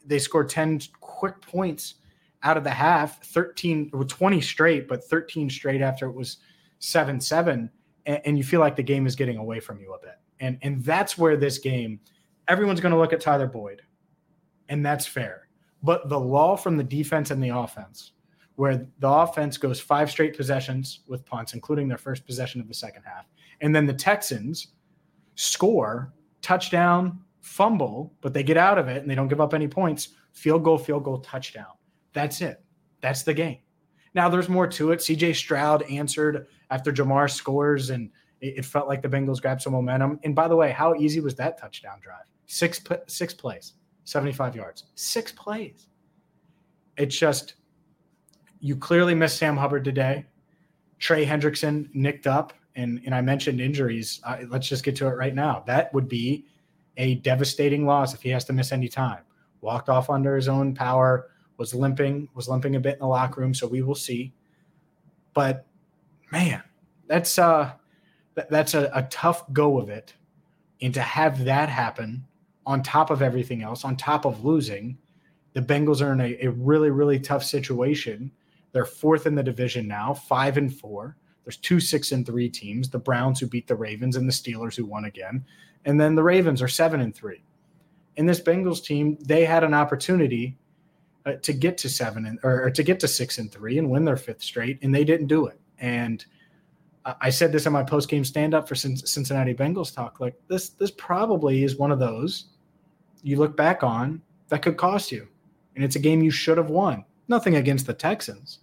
they 0.06 0.20
score 0.20 0.44
10 0.44 0.82
quick 1.02 1.42
points 1.42 1.96
out 2.44 2.58
of 2.58 2.64
the 2.64 2.70
half, 2.70 3.24
13 3.24 3.90
or 3.94 4.04
20 4.04 4.40
straight, 4.40 4.88
but 4.88 5.04
13 5.04 5.50
straight 5.50 5.82
after 5.82 6.08
it 6.08 6.14
was 6.14 6.38
7 6.80 7.20
7. 7.20 7.70
And, 8.06 8.22
and, 8.24 8.38
you 8.38 8.44
feel 8.44 8.60
like 8.60 8.76
the 8.76 8.84
game 8.84 9.08
is 9.08 9.16
getting 9.16 9.38
away 9.38 9.60
from 9.60 9.80
you 9.80 9.94
a 9.94 10.00
bit. 10.00 10.20
And, 10.40 10.60
and 10.62 10.84
that's 10.84 11.18
where 11.18 11.36
this 11.38 11.58
game, 11.58 12.00
everyone's 12.48 12.80
going 12.80 12.92
to 12.92 13.00
look 13.00 13.14
at 13.14 13.22
Tyler 13.22 13.48
Boyd, 13.48 13.82
and 14.70 14.86
that's 14.86 15.08
fair. 15.08 15.48
But 15.82 16.08
the 16.10 16.20
law 16.20 16.56
from 16.56 16.78
the 16.78 16.84
defense 16.84 17.32
and 17.32 17.44
the 17.44 17.50
offense, 17.50 18.12
where 18.58 18.88
the 19.00 19.10
offense 19.10 19.58
goes 19.58 19.80
five 19.80 20.12
straight 20.12 20.38
possessions 20.38 21.00
with 21.08 21.26
punts, 21.26 21.56
including 21.56 21.88
their 21.88 21.98
first 21.98 22.28
possession 22.28 22.62
of 22.62 22.68
the 22.68 22.74
second 22.76 23.04
half, 23.04 23.26
and 23.62 23.76
then 23.76 23.88
the 23.88 23.94
Texans 23.94 24.68
score, 25.36 26.14
touchdown, 26.42 27.20
fumble, 27.42 28.14
but 28.22 28.34
they 28.34 28.44
get 28.44 28.58
out 28.58 28.78
of 28.78 28.88
it 28.88 29.02
and 29.02 29.10
they 29.10 29.16
don't 29.16 29.28
give 29.28 29.42
up 29.42 29.54
any 29.54 29.68
points, 29.68 30.10
field 30.34 30.64
goal, 30.64 30.78
field 30.78 31.04
goal, 31.04 31.20
touchdown 31.20 31.68
that's 32.16 32.42
it. 32.42 32.64
That's 33.02 33.22
the 33.22 33.34
game. 33.36 33.60
Now 34.16 34.30
there's 34.30 34.50
more 34.50 34.66
to 34.66 34.92
it. 34.92 35.00
CJ 35.00 35.36
Stroud 35.36 35.84
answered 35.84 36.48
after 36.72 36.92
Ja'Marr 36.92 37.30
scores, 37.30 37.92
and 37.92 38.10
it, 38.42 38.60
it, 38.60 38.66
felt 38.66 38.88
like 38.88 39.04
the 39.04 39.10
Bengals 39.10 39.42
grabbed 39.42 39.62
some 39.62 39.74
momentum. 39.74 40.20
And 40.24 40.34
by 40.34 40.48
the 40.48 40.56
way, 40.56 40.72
how 40.72 40.96
easy 40.96 41.20
was 41.20 41.36
that 41.36 41.60
touchdown 41.60 42.00
drive? 42.02 42.24
Six 42.48 42.82
six 43.08 43.34
plays, 43.34 43.74
75 44.06 44.56
yards, 44.56 44.86
six 44.96 45.32
plays. 45.34 45.90
It's 46.98 47.18
just 47.18 47.56
you 48.62 48.78
clearly 48.78 49.14
missed 49.14 49.38
Sam 49.38 49.58
Hubbard 49.58 49.84
today. 49.84 50.26
Trey 50.98 51.26
Hendrickson 51.26 51.94
nicked 51.94 52.26
up, 52.26 52.54
and 52.76 53.02
and 53.06 53.14
I 53.16 53.22
mentioned 53.22 53.62
injuries. 53.62 54.20
Uh, 54.24 54.38
let's 54.50 54.68
just 54.68 54.84
get 54.84 54.96
to 54.98 55.08
it 55.08 55.16
right 55.16 55.34
now. 55.36 55.64
That 55.68 55.94
would 55.94 56.08
be 56.08 56.46
a 56.98 57.16
devastating 57.16 57.86
loss 57.86 58.14
if 58.14 58.22
he 58.22 58.30
has 58.30 58.46
to 58.46 58.54
miss 58.54 58.72
any 58.72 58.88
time. 58.88 59.24
Walked 59.62 59.90
off 59.90 60.10
under 60.10 60.36
his 60.36 60.48
own 60.48 60.74
power 60.74 61.30
was 61.58 61.74
limping, 61.74 62.30
was 62.34 62.48
limping 62.48 62.76
a 62.76 62.80
bit 62.80 62.94
in 62.94 63.00
the 63.00 63.08
locker 63.08 63.42
room, 63.42 63.54
so 63.54 63.68
we 63.68 63.82
will 63.82 63.96
see. 63.96 64.34
But 65.34 65.66
man, 66.32 66.64
that's 67.08 67.38
uh 67.40 67.74
that's 68.50 68.74
a, 68.74 68.92
a 68.94 69.04
tough 69.04 69.52
go 69.54 69.80
of 69.80 69.90
it. 69.90 70.14
And 70.82 70.94
to 70.94 71.02
have 71.02 71.46
that 71.46 71.70
happen 71.70 72.26
on 72.66 72.84
top 72.84 73.10
of 73.10 73.22
everything 73.22 73.62
else, 73.64 73.86
on 73.86 73.96
top 73.96 74.26
of 74.26 74.44
losing, 74.44 74.98
the 75.54 75.62
Bengals 75.62 76.02
are 76.02 76.12
in 76.12 76.20
a, 76.20 76.38
a 76.46 76.52
really, 76.52 76.90
really 76.90 77.20
tough 77.20 77.44
situation. 77.44 78.32
They're 78.74 78.86
fourth 78.86 79.26
in 79.26 79.36
the 79.36 79.44
division 79.44 79.88
now, 79.88 80.14
five 80.14 80.58
and 80.58 80.74
four. 80.74 81.16
There's 81.46 81.58
two 81.58 81.80
six 81.80 82.12
and 82.12 82.26
three 82.26 82.50
teams, 82.50 82.90
the 82.90 83.00
Browns 83.00 83.40
who 83.40 83.48
beat 83.48 83.68
the 83.68 83.76
Ravens 83.76 84.16
and 84.16 84.28
the 84.28 84.34
Steelers 84.34 84.76
who 84.76 84.86
won 84.86 85.06
again. 85.06 85.46
And 85.86 86.02
then 86.02 86.16
the 86.16 86.24
Ravens 86.24 86.62
are 86.62 86.68
seven 86.68 87.00
and 87.00 87.16
three. 87.16 87.44
In 88.18 88.26
this 88.26 88.42
Bengals 88.42 88.84
team, 88.84 89.18
they 89.22 89.46
had 89.46 89.64
an 89.64 89.74
opportunity 89.74 90.58
uh, 91.26 91.34
to 91.42 91.54
get 91.54 91.78
to 91.80 91.90
seven 91.90 92.26
and 92.26 92.40
or, 92.44 92.66
or, 92.66 92.72
to 92.72 92.84
get 92.84 93.00
to 93.00 93.08
six 93.08 93.38
and 93.38 93.52
three 93.52 93.78
and 93.78 93.90
win 93.90 94.06
their 94.06 94.18
fifth 94.18 94.42
straight, 94.42 94.80
and 94.82 94.94
they 94.94 95.04
didn't 95.04 95.28
do 95.28 95.48
it. 95.48 95.60
And 95.80 96.26
I 97.22 97.30
said 97.30 97.52
this 97.52 97.68
in 97.68 97.74
my 97.74 97.84
post 97.84 98.10
game 98.10 98.26
stand 98.26 98.56
up 98.56 98.68
for 98.68 98.74
Cincinnati 98.74 99.54
Bengals 99.54 99.94
talk. 99.94 100.20
Like 100.20 100.36
this, 100.48 100.70
this 100.70 100.92
probably 100.92 101.64
is 101.64 101.78
one 101.78 101.92
of 101.92 102.00
those 102.00 102.46
you 103.22 103.38
look 103.38 103.56
back 103.56 103.84
on 103.84 104.22
that 104.50 104.62
could 104.62 104.78
cost 104.78 105.12
you, 105.12 105.28
and 105.76 105.84
it's 105.84 105.96
a 105.96 106.00
game 106.00 106.24
you 106.24 106.32
should 106.32 106.58
have 106.58 106.70
won. 106.70 107.04
Nothing 107.28 107.56
against 107.56 107.86
the 107.86 107.94
Texans, 107.94 108.60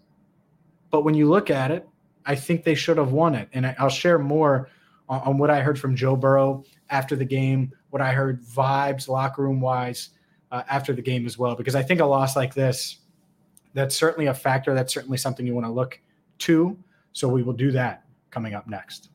but 0.91 1.05
when 1.05 1.15
you 1.15 1.29
look 1.29 1.51
at 1.51 1.71
it, 1.71 1.89
I 2.27 2.35
think 2.35 2.65
they 2.65 2.75
should 2.75 2.99
have 2.99 3.13
won 3.13 3.35
it. 3.35 3.49
And 3.53 3.67
I, 3.67 3.75
will 3.81 3.89
share 3.89 4.19
more 4.19 4.69
on, 5.09 5.21
on 5.21 5.39
what 5.39 5.51
I 5.51 5.61
heard 5.61 5.79
from 5.79 5.97
Joe 5.97 6.17
Burrow 6.17 6.65
after 6.91 7.17
the 7.17 7.25
game, 7.25 7.73
what 7.91 8.03
I 8.03 8.13
heard 8.13 8.43
vibes 8.45 9.09
locker 9.09 9.43
room 9.43 9.61
wise 9.61 10.11
uh, 10.51 10.63
after 10.69 10.93
the 10.93 11.03
game 11.03 11.27
as 11.27 11.39
well, 11.39 11.55
because 11.55 11.75
I 11.75 11.83
think 11.83 12.01
a 12.01 12.05
loss 12.05 12.37
like 12.37 12.55
this, 12.55 12.99
that's 13.75 13.97
certainly 13.97 14.27
a 14.27 14.35
factor. 14.35 14.75
That's 14.75 14.93
certainly 14.93 15.19
something 15.19 15.47
you 15.47 15.55
want 15.55 15.67
to 15.67 15.73
look 15.73 16.01
to. 16.41 16.77
So 17.13 17.29
we 17.29 17.43
will 17.43 17.53
do 17.53 17.73
that 17.73 18.05
coming 18.31 18.55
up 18.55 18.67
next. 18.67 19.11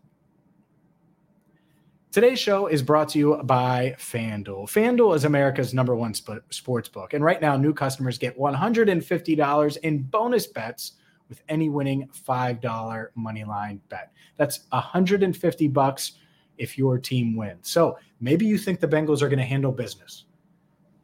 Today's 2.12 2.40
show 2.40 2.68
is 2.68 2.82
brought 2.82 3.10
to 3.10 3.20
you 3.20 3.42
by 3.44 3.96
FanDuel. 4.00 4.66
FanDuel 4.66 5.16
is 5.16 5.26
America's 5.26 5.74
number 5.74 5.96
one 5.96 6.16
sp- 6.18 6.42
sports 6.50 6.90
book. 6.90 7.14
And 7.14 7.24
right 7.24 7.40
now, 7.40 7.58
new 7.58 7.74
customers 7.74 8.18
get 8.18 8.36
$150 8.40 9.78
in 9.78 10.04
bonus 10.04 10.48
bets 10.48 10.94
with 11.30 11.42
any 11.50 11.70
winning 11.70 12.08
$5 12.28 13.08
money 13.16 13.44
line 13.44 13.82
bet. 13.90 14.12
That's 14.38 14.62
150 14.70 15.68
bucks 15.70 16.14
if 16.58 16.78
your 16.78 16.98
team 16.98 17.36
wins. 17.36 17.70
So 17.70 17.98
maybe 18.20 18.46
you 18.46 18.58
think 18.58 18.80
the 18.80 18.88
Bengals 18.88 19.22
are 19.22 19.30
going 19.30 19.40
to 19.40 19.46
handle 19.46 19.72
business 19.72 20.26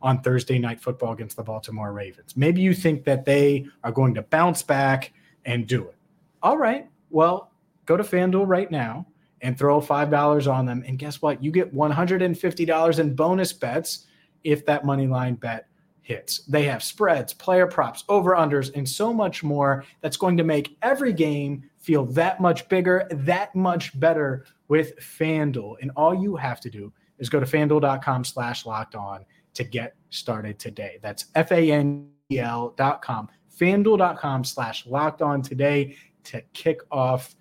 on 0.01 0.21
Thursday 0.21 0.59
night 0.59 0.81
football 0.81 1.13
against 1.13 1.37
the 1.37 1.43
Baltimore 1.43 1.93
Ravens. 1.93 2.35
Maybe 2.35 2.61
you 2.61 2.73
think 2.73 3.05
that 3.05 3.25
they 3.25 3.65
are 3.83 3.91
going 3.91 4.13
to 4.15 4.21
bounce 4.21 4.61
back 4.61 5.13
and 5.45 5.65
do 5.67 5.87
it. 5.87 5.95
All 6.41 6.57
right. 6.57 6.89
Well, 7.09 7.51
go 7.85 7.95
to 7.95 8.03
FanDuel 8.03 8.47
right 8.47 8.69
now 8.69 9.07
and 9.41 9.57
throw 9.57 9.79
$5 9.79 10.53
on 10.53 10.65
them. 10.65 10.83
And 10.87 10.97
guess 10.99 11.21
what? 11.21 11.43
You 11.43 11.51
get 11.51 11.73
$150 11.73 12.99
in 12.99 13.15
bonus 13.15 13.53
bets 13.53 14.07
if 14.43 14.65
that 14.65 14.85
money 14.85 15.07
line 15.07 15.35
bet 15.35 15.67
hits. 16.03 16.39
They 16.39 16.63
have 16.63 16.83
spreads, 16.83 17.33
player 17.33 17.65
props, 17.65 18.03
over 18.09 18.35
unders, 18.35 18.71
and 18.75 18.87
so 18.87 19.11
much 19.13 19.41
more 19.43 19.85
that's 20.01 20.17
going 20.17 20.37
to 20.37 20.43
make 20.43 20.77
every 20.81 21.13
game 21.13 21.63
feel 21.79 22.05
that 22.05 22.39
much 22.39 22.69
bigger, 22.69 23.07
that 23.09 23.55
much 23.55 23.97
better 23.99 24.45
with 24.67 24.97
FanDuel. 24.99 25.77
And 25.81 25.91
all 25.95 26.13
you 26.13 26.35
have 26.35 26.59
to 26.61 26.69
do 26.69 26.93
is 27.19 27.29
go 27.29 27.39
to 27.39 27.45
fanduel.com 27.45 28.25
slash 28.25 28.65
locked 28.65 28.95
on 28.95 29.25
to 29.53 29.63
get 29.63 29.95
started 30.09 30.59
today. 30.59 30.99
That's 31.01 31.27
F 31.35 31.51
A 31.51 31.71
N 31.71 32.09
D 32.29 32.39
L 32.39 32.73
dot 32.75 33.01
com, 33.01 33.29
fanduel.com 33.57 34.43
slash 34.43 34.85
locked 34.85 35.21
on 35.21 35.41
today 35.41 35.95
to 36.25 36.41
kick 36.53 36.81
off 36.91 37.35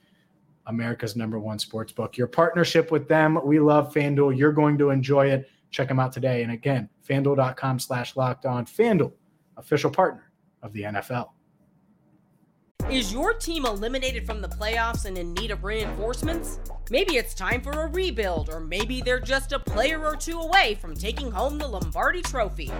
America's 0.66 1.16
number 1.16 1.40
one 1.40 1.58
sports 1.58 1.90
book. 1.90 2.16
Your 2.16 2.28
partnership 2.28 2.92
with 2.92 3.08
them, 3.08 3.38
we 3.44 3.58
love 3.58 3.92
FanDuel. 3.92 4.36
You're 4.36 4.52
going 4.52 4.78
to 4.78 4.90
enjoy 4.90 5.30
it. 5.30 5.48
Check 5.72 5.88
them 5.88 5.98
out 5.98 6.12
today. 6.12 6.42
And 6.42 6.52
again, 6.52 6.88
fanduel.com 7.08 7.80
slash 7.80 8.14
locked 8.14 8.46
on. 8.46 8.66
FanDuel, 8.66 9.12
official 9.56 9.90
partner 9.90 10.30
of 10.62 10.72
the 10.72 10.82
NFL. 10.82 11.30
Is 12.90 13.12
your 13.12 13.32
team 13.32 13.64
eliminated 13.64 14.26
from 14.26 14.40
the 14.42 14.48
playoffs 14.48 15.06
and 15.06 15.16
in 15.16 15.32
need 15.34 15.50
of 15.50 15.64
reinforcements? 15.64 16.58
Maybe 16.90 17.16
it's 17.16 17.32
time 17.32 17.62
for 17.62 17.70
a 17.70 17.86
rebuild, 17.86 18.50
or 18.50 18.60
maybe 18.60 19.00
they're 19.00 19.20
just 19.20 19.52
a 19.52 19.58
player 19.58 20.04
or 20.04 20.16
two 20.16 20.38
away 20.38 20.76
from 20.80 20.94
taking 20.94 21.30
home 21.30 21.58
the 21.58 21.66
Lombardi 21.66 22.20
Trophy. 22.22 22.70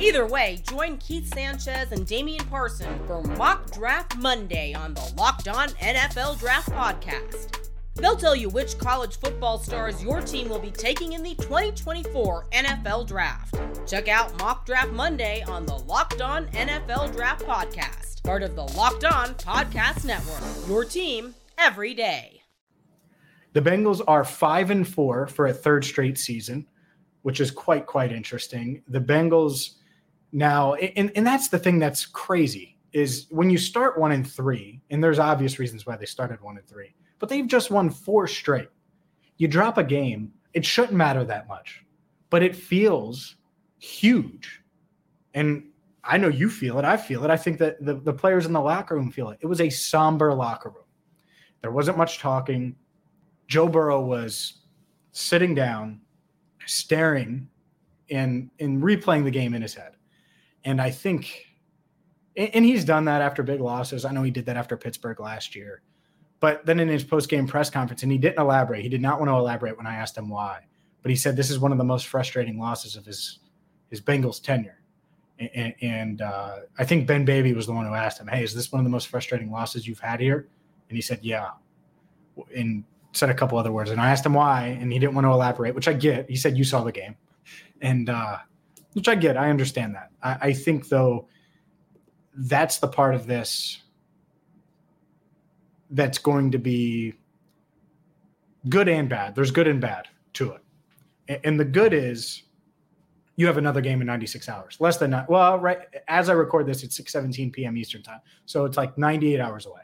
Either 0.00 0.26
way, 0.26 0.62
join 0.68 0.96
Keith 0.98 1.32
Sanchez 1.34 1.92
and 1.92 2.06
Damian 2.06 2.46
Parson 2.46 2.98
for 3.06 3.22
Mock 3.22 3.70
Draft 3.72 4.16
Monday 4.16 4.72
on 4.72 4.94
the 4.94 5.12
Locked 5.16 5.48
On 5.48 5.68
NFL 5.68 6.38
Draft 6.38 6.70
Podcast. 6.70 7.67
They'll 7.98 8.16
tell 8.16 8.36
you 8.36 8.48
which 8.48 8.78
college 8.78 9.18
football 9.18 9.58
stars 9.58 10.02
your 10.02 10.20
team 10.20 10.48
will 10.48 10.60
be 10.60 10.70
taking 10.70 11.14
in 11.14 11.22
the 11.22 11.34
2024 11.34 12.46
NFL 12.52 13.08
Draft. 13.08 13.56
Check 13.86 14.06
out 14.06 14.38
Mock 14.38 14.64
Draft 14.64 14.92
Monday 14.92 15.42
on 15.42 15.66
the 15.66 15.74
Locked 15.74 16.20
On 16.20 16.46
NFL 16.48 17.12
Draft 17.12 17.44
Podcast, 17.44 18.22
part 18.22 18.44
of 18.44 18.54
the 18.54 18.62
Locked 18.62 19.04
On 19.04 19.34
Podcast 19.34 20.04
Network. 20.04 20.68
Your 20.68 20.84
team 20.84 21.34
every 21.58 21.92
day. 21.92 22.42
The 23.54 23.62
Bengals 23.62 24.00
are 24.06 24.22
five 24.22 24.70
and 24.70 24.86
four 24.86 25.26
for 25.26 25.48
a 25.48 25.52
third 25.52 25.84
straight 25.84 26.18
season, 26.18 26.68
which 27.22 27.40
is 27.40 27.50
quite, 27.50 27.86
quite 27.86 28.12
interesting. 28.12 28.82
The 28.86 29.00
Bengals 29.00 29.78
now, 30.30 30.74
and, 30.74 31.10
and 31.16 31.26
that's 31.26 31.48
the 31.48 31.58
thing 31.58 31.80
that's 31.80 32.06
crazy 32.06 32.76
is 32.92 33.26
when 33.30 33.50
you 33.50 33.58
start 33.58 33.98
one 33.98 34.12
and 34.12 34.26
three, 34.30 34.80
and 34.90 35.02
there's 35.02 35.18
obvious 35.18 35.58
reasons 35.58 35.84
why 35.84 35.96
they 35.96 36.06
started 36.06 36.40
one 36.40 36.58
and 36.58 36.66
three 36.68 36.94
but 37.18 37.28
they've 37.28 37.46
just 37.46 37.70
won 37.70 37.90
four 37.90 38.26
straight. 38.26 38.68
You 39.36 39.48
drop 39.48 39.78
a 39.78 39.84
game, 39.84 40.32
it 40.52 40.64
shouldn't 40.64 40.94
matter 40.94 41.24
that 41.24 41.48
much, 41.48 41.84
but 42.30 42.42
it 42.42 42.56
feels 42.56 43.36
huge. 43.78 44.62
And 45.34 45.64
I 46.04 46.16
know 46.16 46.28
you 46.28 46.48
feel 46.48 46.78
it. 46.78 46.84
I 46.84 46.96
feel 46.96 47.24
it. 47.24 47.30
I 47.30 47.36
think 47.36 47.58
that 47.58 47.84
the, 47.84 47.94
the 47.94 48.12
players 48.12 48.46
in 48.46 48.52
the 48.52 48.60
locker 48.60 48.94
room 48.94 49.10
feel 49.10 49.30
it. 49.30 49.38
It 49.40 49.46
was 49.46 49.60
a 49.60 49.68
somber 49.70 50.32
locker 50.34 50.70
room. 50.70 50.84
There 51.60 51.70
wasn't 51.70 51.98
much 51.98 52.18
talking. 52.18 52.76
Joe 53.46 53.68
Burrow 53.68 54.00
was 54.00 54.60
sitting 55.12 55.54
down, 55.54 56.00
staring, 56.66 57.48
and, 58.10 58.50
and 58.58 58.82
replaying 58.82 59.24
the 59.24 59.30
game 59.30 59.54
in 59.54 59.62
his 59.62 59.74
head. 59.74 59.92
And 60.64 60.80
I 60.80 60.90
think, 60.90 61.46
and 62.36 62.64
he's 62.64 62.84
done 62.84 63.04
that 63.06 63.20
after 63.22 63.42
big 63.42 63.60
losses. 63.60 64.04
I 64.04 64.12
know 64.12 64.22
he 64.22 64.30
did 64.30 64.46
that 64.46 64.56
after 64.56 64.76
Pittsburgh 64.76 65.20
last 65.20 65.54
year. 65.54 65.82
But 66.40 66.64
then 66.66 66.78
in 66.78 66.88
his 66.88 67.04
post 67.04 67.28
game 67.28 67.46
press 67.46 67.68
conference, 67.70 68.02
and 68.02 68.12
he 68.12 68.18
didn't 68.18 68.38
elaborate. 68.38 68.82
He 68.82 68.88
did 68.88 69.02
not 69.02 69.18
want 69.18 69.28
to 69.28 69.34
elaborate 69.34 69.76
when 69.76 69.86
I 69.86 69.96
asked 69.96 70.16
him 70.16 70.28
why. 70.28 70.60
But 71.02 71.10
he 71.10 71.16
said 71.16 71.36
this 71.36 71.50
is 71.50 71.58
one 71.58 71.72
of 71.72 71.78
the 71.78 71.84
most 71.84 72.06
frustrating 72.06 72.58
losses 72.58 72.96
of 72.96 73.04
his 73.04 73.40
his 73.90 74.00
Bengals 74.00 74.42
tenure. 74.42 74.82
And, 75.38 75.74
and 75.80 76.20
uh, 76.20 76.56
I 76.78 76.84
think 76.84 77.06
Ben 77.06 77.24
Baby 77.24 77.52
was 77.52 77.66
the 77.66 77.72
one 77.72 77.86
who 77.86 77.94
asked 77.94 78.20
him, 78.20 78.26
"Hey, 78.26 78.42
is 78.42 78.54
this 78.54 78.72
one 78.72 78.80
of 78.80 78.84
the 78.84 78.90
most 78.90 79.08
frustrating 79.08 79.50
losses 79.50 79.86
you've 79.86 80.00
had 80.00 80.20
here?" 80.20 80.48
And 80.88 80.96
he 80.96 81.02
said, 81.02 81.20
"Yeah," 81.22 81.50
and 82.56 82.84
said 83.12 83.30
a 83.30 83.34
couple 83.34 83.56
other 83.58 83.72
words. 83.72 83.90
And 83.90 84.00
I 84.00 84.10
asked 84.10 84.26
him 84.26 84.34
why, 84.34 84.66
and 84.80 84.92
he 84.92 84.98
didn't 84.98 85.14
want 85.14 85.26
to 85.26 85.30
elaborate, 85.30 85.74
which 85.74 85.88
I 85.88 85.92
get. 85.92 86.28
He 86.28 86.36
said, 86.36 86.58
"You 86.58 86.64
saw 86.64 86.82
the 86.82 86.92
game," 86.92 87.16
and 87.80 88.10
uh, 88.10 88.38
which 88.94 89.08
I 89.08 89.14
get. 89.14 89.36
I 89.36 89.50
understand 89.50 89.94
that. 89.94 90.10
I, 90.22 90.48
I 90.48 90.52
think 90.52 90.88
though, 90.88 91.28
that's 92.34 92.78
the 92.78 92.88
part 92.88 93.14
of 93.14 93.26
this 93.26 93.82
that's 95.90 96.18
going 96.18 96.50
to 96.50 96.58
be 96.58 97.14
good 98.68 98.88
and 98.88 99.08
bad. 99.08 99.34
There's 99.34 99.50
good 99.50 99.68
and 99.68 99.80
bad 99.80 100.08
to 100.34 100.52
it. 100.52 101.40
And 101.44 101.58
the 101.58 101.64
good 101.64 101.92
is 101.92 102.42
you 103.36 103.46
have 103.46 103.56
another 103.56 103.80
game 103.80 104.00
in 104.00 104.06
96 104.06 104.48
hours, 104.48 104.76
less 104.80 104.96
than 104.96 105.10
that. 105.12 105.28
Well, 105.28 105.58
right 105.58 105.80
as 106.08 106.28
I 106.28 106.32
record 106.32 106.66
this, 106.66 106.82
it's 106.82 106.96
6 106.96 107.12
17 107.12 107.52
p.m. 107.52 107.76
Eastern 107.76 108.02
time. 108.02 108.20
So 108.46 108.64
it's 108.64 108.76
like 108.76 108.98
98 108.98 109.40
hours 109.40 109.66
away. 109.66 109.82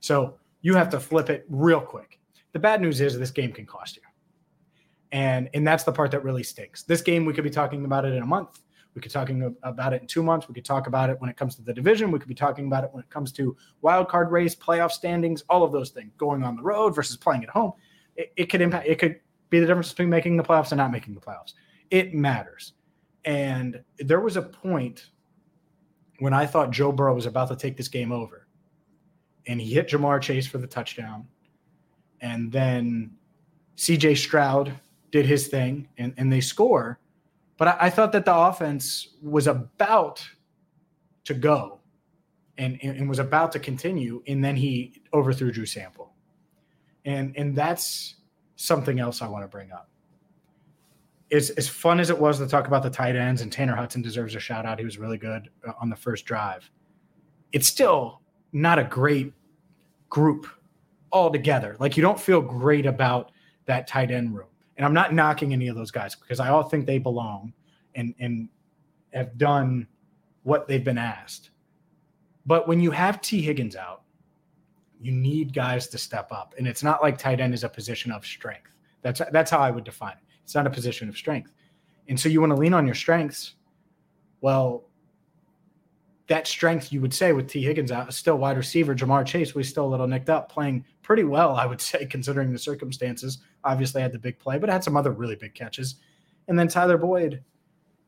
So 0.00 0.38
you 0.60 0.74
have 0.74 0.88
to 0.90 1.00
flip 1.00 1.28
it 1.28 1.44
real 1.48 1.80
quick. 1.80 2.20
The 2.52 2.58
bad 2.58 2.80
news 2.80 3.00
is 3.00 3.18
this 3.18 3.30
game 3.30 3.52
can 3.52 3.66
cost 3.66 3.96
you. 3.96 4.02
And 5.10 5.50
and 5.52 5.66
that's 5.66 5.84
the 5.84 5.92
part 5.92 6.10
that 6.12 6.22
really 6.24 6.42
stinks. 6.42 6.84
This 6.84 7.02
game, 7.02 7.24
we 7.24 7.32
could 7.32 7.44
be 7.44 7.50
talking 7.50 7.84
about 7.84 8.04
it 8.04 8.12
in 8.12 8.22
a 8.22 8.26
month. 8.26 8.60
We 8.94 9.00
could 9.00 9.10
talking 9.10 9.56
about 9.62 9.94
it 9.94 10.02
in 10.02 10.06
two 10.06 10.22
months. 10.22 10.48
We 10.48 10.54
could 10.54 10.64
talk 10.64 10.86
about 10.86 11.08
it 11.08 11.18
when 11.20 11.30
it 11.30 11.36
comes 11.36 11.56
to 11.56 11.62
the 11.62 11.72
division. 11.72 12.10
We 12.10 12.18
could 12.18 12.28
be 12.28 12.34
talking 12.34 12.66
about 12.66 12.84
it 12.84 12.90
when 12.92 13.02
it 13.02 13.08
comes 13.08 13.32
to 13.32 13.56
wild 13.80 14.08
card 14.08 14.30
race, 14.30 14.54
playoff 14.54 14.90
standings, 14.90 15.42
all 15.48 15.64
of 15.64 15.72
those 15.72 15.90
things. 15.90 16.12
Going 16.18 16.44
on 16.44 16.56
the 16.56 16.62
road 16.62 16.94
versus 16.94 17.16
playing 17.16 17.42
at 17.42 17.48
home, 17.48 17.72
it, 18.16 18.32
it 18.36 18.46
could 18.46 18.60
impact. 18.60 18.86
It 18.86 18.98
could 18.98 19.18
be 19.48 19.60
the 19.60 19.66
difference 19.66 19.90
between 19.90 20.10
making 20.10 20.36
the 20.36 20.42
playoffs 20.42 20.72
and 20.72 20.78
not 20.78 20.92
making 20.92 21.14
the 21.14 21.20
playoffs. 21.20 21.54
It 21.90 22.12
matters. 22.14 22.74
And 23.24 23.82
there 23.98 24.20
was 24.20 24.36
a 24.36 24.42
point 24.42 25.10
when 26.18 26.34
I 26.34 26.44
thought 26.44 26.70
Joe 26.70 26.92
Burrow 26.92 27.14
was 27.14 27.26
about 27.26 27.48
to 27.48 27.56
take 27.56 27.76
this 27.76 27.88
game 27.88 28.12
over, 28.12 28.46
and 29.46 29.60
he 29.60 29.72
hit 29.72 29.88
Ja'Marr 29.88 30.20
Chase 30.20 30.46
for 30.46 30.58
the 30.58 30.66
touchdown, 30.66 31.26
and 32.20 32.52
then 32.52 33.12
C.J. 33.76 34.16
Stroud 34.16 34.72
did 35.10 35.26
his 35.26 35.48
thing, 35.48 35.88
and, 35.98 36.14
and 36.16 36.32
they 36.32 36.40
score 36.40 36.98
but 37.56 37.68
I, 37.68 37.76
I 37.82 37.90
thought 37.90 38.12
that 38.12 38.24
the 38.24 38.34
offense 38.34 39.16
was 39.22 39.46
about 39.46 40.24
to 41.24 41.34
go 41.34 41.80
and, 42.58 42.78
and 42.82 43.08
was 43.08 43.18
about 43.18 43.52
to 43.52 43.58
continue, 43.58 44.22
and 44.26 44.44
then 44.44 44.56
he 44.56 45.02
overthrew 45.12 45.52
Drew 45.52 45.66
Sample. 45.66 46.12
And 47.04 47.34
and 47.36 47.56
that's 47.56 48.16
something 48.56 49.00
else 49.00 49.22
I 49.22 49.28
want 49.28 49.44
to 49.44 49.48
bring 49.48 49.72
up. 49.72 49.88
As, 51.32 51.50
as 51.50 51.68
fun 51.68 51.98
as 51.98 52.10
it 52.10 52.18
was 52.18 52.38
to 52.38 52.46
talk 52.46 52.66
about 52.66 52.82
the 52.82 52.90
tight 52.90 53.16
ends, 53.16 53.40
and 53.40 53.50
Tanner 53.50 53.74
Hudson 53.74 54.02
deserves 54.02 54.34
a 54.34 54.40
shout 54.40 54.66
out. 54.66 54.78
He 54.78 54.84
was 54.84 54.98
really 54.98 55.16
good 55.16 55.48
uh, 55.66 55.72
on 55.80 55.88
the 55.88 55.96
first 55.96 56.26
drive. 56.26 56.70
It's 57.52 57.66
still 57.66 58.20
not 58.52 58.78
a 58.78 58.84
great 58.84 59.32
group 60.10 60.46
altogether. 61.10 61.76
Like 61.80 61.96
you 61.96 62.02
don't 62.02 62.20
feel 62.20 62.40
great 62.40 62.86
about 62.86 63.32
that 63.66 63.86
tight 63.86 64.10
end 64.10 64.36
room. 64.36 64.48
And 64.82 64.88
I'm 64.88 64.94
not 64.94 65.14
knocking 65.14 65.52
any 65.52 65.68
of 65.68 65.76
those 65.76 65.92
guys 65.92 66.16
because 66.16 66.40
I 66.40 66.48
all 66.48 66.64
think 66.64 66.86
they 66.86 66.98
belong 66.98 67.52
and 67.94 68.16
and 68.18 68.48
have 69.12 69.38
done 69.38 69.86
what 70.42 70.66
they've 70.66 70.82
been 70.82 70.98
asked. 70.98 71.50
But 72.46 72.66
when 72.66 72.80
you 72.80 72.90
have 72.90 73.20
Tee 73.20 73.40
Higgins 73.40 73.76
out, 73.76 74.02
you 75.00 75.12
need 75.12 75.54
guys 75.54 75.86
to 75.86 75.98
step 75.98 76.32
up. 76.32 76.56
And 76.58 76.66
it's 76.66 76.82
not 76.82 77.00
like 77.00 77.16
tight 77.16 77.38
end 77.38 77.54
is 77.54 77.62
a 77.62 77.68
position 77.68 78.10
of 78.10 78.26
strength. 78.26 78.76
That's 79.02 79.22
that's 79.30 79.52
how 79.52 79.60
I 79.60 79.70
would 79.70 79.84
define 79.84 80.14
it. 80.14 80.24
It's 80.42 80.56
not 80.56 80.66
a 80.66 80.70
position 80.70 81.08
of 81.08 81.16
strength. 81.16 81.52
And 82.08 82.18
so 82.18 82.28
you 82.28 82.40
want 82.40 82.50
to 82.50 82.56
lean 82.56 82.74
on 82.74 82.84
your 82.84 82.96
strengths. 82.96 83.54
Well, 84.40 84.88
that 86.32 86.46
strength 86.46 86.90
you 86.90 87.02
would 87.02 87.12
say 87.12 87.34
with 87.34 87.46
Tee 87.46 87.62
Higgins 87.62 87.92
out, 87.92 88.14
still 88.14 88.38
wide 88.38 88.56
receiver, 88.56 88.94
Ja'Marr 88.94 89.26
Chase 89.26 89.54
was 89.54 89.68
still 89.68 89.84
a 89.84 89.92
little 89.92 90.06
nicked 90.06 90.30
up, 90.30 90.50
playing 90.50 90.82
pretty 91.02 91.24
well, 91.24 91.54
I 91.54 91.66
would 91.66 91.80
say, 91.90 92.06
considering 92.06 92.50
the 92.50 92.58
circumstances. 92.58 93.42
Obviously, 93.64 94.00
had 94.00 94.12
the 94.12 94.18
big 94.18 94.38
play, 94.38 94.58
but 94.58 94.70
had 94.70 94.82
some 94.82 94.96
other 94.96 95.10
really 95.10 95.36
big 95.36 95.52
catches. 95.52 95.96
And 96.48 96.58
then 96.58 96.68
Tyler 96.68 96.96
Boyd, 96.96 97.44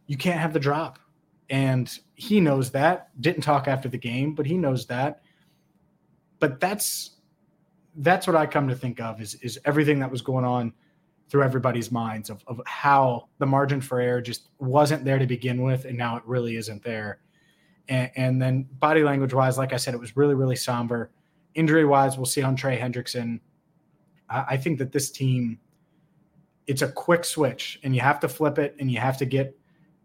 you 0.07 0.17
can't 0.17 0.41
have 0.41 0.55
the 0.55 0.59
drop. 0.59 0.99
And 1.51 1.93
he 2.15 2.41
knows 2.41 2.71
that. 2.71 3.11
Didn't 3.21 3.43
talk 3.43 3.69
after 3.69 3.91
the 3.91 3.99
game, 3.99 4.35
but 4.35 4.47
he 4.47 4.57
knows 4.57 4.87
that. 4.87 5.21
But 6.41 6.61
that's 6.61 7.11
that's 7.97 8.27
what 8.27 8.37
I 8.37 8.47
come 8.47 8.69
to 8.69 8.75
think 8.75 9.01
of 9.01 9.21
is 9.21 9.35
is 9.35 9.59
everything 9.67 9.99
that 9.99 10.11
was 10.11 10.23
going 10.23 10.47
on 10.47 10.73
through 11.29 11.43
everybody's 11.43 11.93
minds 11.93 12.31
of, 12.31 12.43
of 12.47 12.63
how 12.65 13.29
the 13.37 13.47
margin 13.47 13.83
for 13.83 14.01
error 14.01 14.23
just 14.23 14.49
wasn't 14.59 15.05
there 15.05 15.19
to 15.19 15.27
begin 15.27 15.61
with, 15.61 15.85
and 15.85 15.99
now 15.99 16.17
it 16.17 16.23
really 16.25 16.57
isn't 16.57 16.83
there. 16.83 17.21
And, 17.89 18.11
and 18.17 18.43
then 18.43 18.67
body 18.79 19.03
language 19.03 19.35
wise, 19.35 19.59
like 19.59 19.73
I 19.73 19.77
said, 19.77 19.95
it 19.95 20.01
was 20.01 20.17
really, 20.17 20.35
really 20.35 20.57
somber. 20.57 21.11
Injury 21.55 21.85
wise, 21.85 22.17
we'll 22.17 22.27
see 22.27 22.43
on 22.43 22.57
Trey 22.57 22.79
Hendrickson. 22.79 23.41
I, 24.29 24.45
I 24.51 24.57
think 24.57 24.79
that 24.79 24.93
this 24.93 25.11
team, 25.11 25.59
it's 26.67 26.83
a 26.83 26.91
quick 26.91 27.25
switch, 27.25 27.81
and 27.83 27.95
you 27.95 28.01
have 28.01 28.21
to 28.21 28.29
flip 28.29 28.59
it, 28.59 28.75
and 28.79 28.91
you 28.91 28.99
have 28.99 29.19
to 29.19 29.27
get 29.27 29.57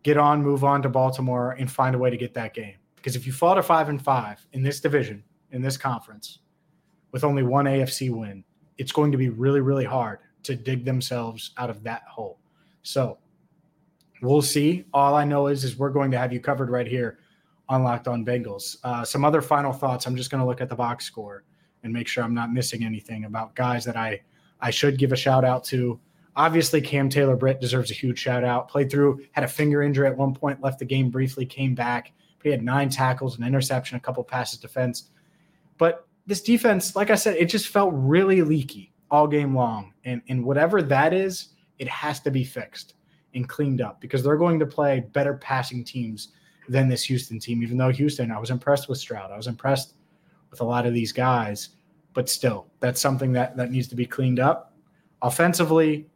get 0.02 0.18
on, 0.18 0.42
move 0.42 0.64
on 0.64 0.82
to 0.82 0.90
Baltimore, 0.90 1.52
and 1.60 1.70
find 1.70 1.94
a 1.96 1.98
way 1.98 2.10
to 2.10 2.18
get 2.18 2.34
that 2.34 2.54
game. 2.54 2.76
Because 2.96 3.16
if 3.16 3.26
you 3.26 3.34
fall 3.34 3.56
to 3.56 3.64
five 3.64 3.90
and 3.90 4.02
five 4.02 4.46
in 4.54 4.64
this 4.64 4.80
division, 4.80 5.24
in 5.52 5.62
this 5.62 5.78
conference, 5.78 6.40
with 7.12 7.24
only 7.24 7.44
one 7.44 7.66
AFC 7.66 8.10
win, 8.10 8.44
it's 8.78 8.92
going 8.92 9.12
to 9.12 9.18
be 9.18 9.30
really, 9.30 9.62
really 9.62 9.84
hard 9.84 10.20
to 10.44 10.56
dig 10.56 10.86
themselves 10.86 11.52
out 11.58 11.70
of 11.70 11.84
that 11.84 12.04
hole. 12.04 12.40
So 12.84 13.18
we'll 14.22 14.42
see. 14.42 14.86
All 14.94 15.16
I 15.16 15.26
know 15.26 15.48
is, 15.48 15.64
is 15.64 15.78
we're 15.78 15.90
going 15.90 16.12
to 16.12 16.18
have 16.18 16.32
you 16.32 16.40
covered 16.40 16.70
right 16.70 16.88
here 16.88 17.20
on 17.70 17.84
Locked 17.84 18.08
On 18.08 18.26
Bengals. 18.26 18.78
Uh, 18.84 19.06
some 19.06 19.24
other 19.24 19.42
final 19.42 19.72
thoughts. 19.72 20.06
I'm 20.08 20.16
just 20.16 20.32
going 20.32 20.42
to 20.42 20.48
look 20.48 20.60
at 20.60 20.70
the 20.70 20.76
box 20.76 21.06
score. 21.06 21.44
and 21.84 21.94
make 21.94 22.08
sure 22.10 22.24
I'm 22.26 22.34
not 22.34 22.52
missing 22.52 22.84
anything 22.84 23.24
about 23.24 23.56
guys 23.56 23.86
that 23.86 23.96
I 23.96 24.22
I 24.60 24.72
should 24.72 24.98
give 24.98 25.14
a 25.14 25.16
shout 25.16 25.46
out 25.46 25.64
to. 25.66 25.98
Obviously, 26.36 26.82
Cam 26.82 27.10
Taylor 27.10 27.38
Britt 27.38 27.62
deserves 27.62 27.92
a 27.92 27.94
huge 27.94 28.20
shout 28.20 28.44
out. 28.44 28.68
Played 28.68 28.92
through, 28.92 29.22
had 29.32 29.46
a 29.46 29.48
finger 29.48 29.82
injury 29.82 30.08
at 30.08 30.18
one 30.18 30.34
point, 30.34 30.62
left 30.62 30.80
the 30.80 30.86
game 30.86 31.10
briefly, 31.10 31.46
came 31.46 31.76
back. 31.76 32.12
But 32.38 32.46
he 32.46 32.52
had 32.52 32.64
nine 32.64 32.90
tackles, 32.90 33.38
an 33.38 33.46
interception, 33.46 33.96
a 33.98 34.00
couple 34.02 34.24
passes 34.24 34.60
defense. 34.60 35.10
But 35.78 36.08
this 36.26 36.42
defense, 36.42 36.96
like 36.96 37.10
I 37.10 37.16
said, 37.16 37.38
it 37.38 37.46
just 37.46 37.70
felt 37.70 37.94
really 37.94 38.42
leaky 38.42 38.94
all 39.10 39.28
game 39.28 39.56
long. 39.56 39.94
And, 40.04 40.22
and 40.28 40.44
whatever 40.44 40.82
that 40.82 41.14
is, 41.14 41.50
it 41.78 41.88
has 41.88 42.20
to 42.22 42.32
be 42.32 42.44
fixed 42.44 42.96
and 43.34 43.48
cleaned 43.48 43.82
up 43.82 44.02
because 44.02 44.24
they're 44.24 44.38
going 44.38 44.60
to 44.60 44.66
play 44.66 45.00
better 45.14 45.36
passing 45.36 45.84
teams 45.84 46.30
than 46.70 46.88
this 46.88 47.04
Houston 47.06 47.40
team. 47.40 47.62
Even 47.64 47.78
though 47.78 47.90
Houston, 47.90 48.32
I 48.32 48.40
was 48.40 48.52
impressed 48.52 48.88
with 48.88 48.98
Stroud. 48.98 49.32
I 49.32 49.38
was 49.38 49.48
impressed 49.48 49.96
with 50.52 50.62
a 50.62 50.66
lot 50.66 50.86
of 50.86 50.94
these 50.94 51.12
guys, 51.12 51.70
but 52.14 52.30
still, 52.30 52.68
that's 52.80 53.02
something 53.02 53.34
that 53.34 53.58
that 53.58 53.72
needs 53.72 53.88
to 53.90 53.96
be 53.96 54.06
cleaned 54.06 54.40
up. 54.40 54.74
Offensively, 55.22 56.08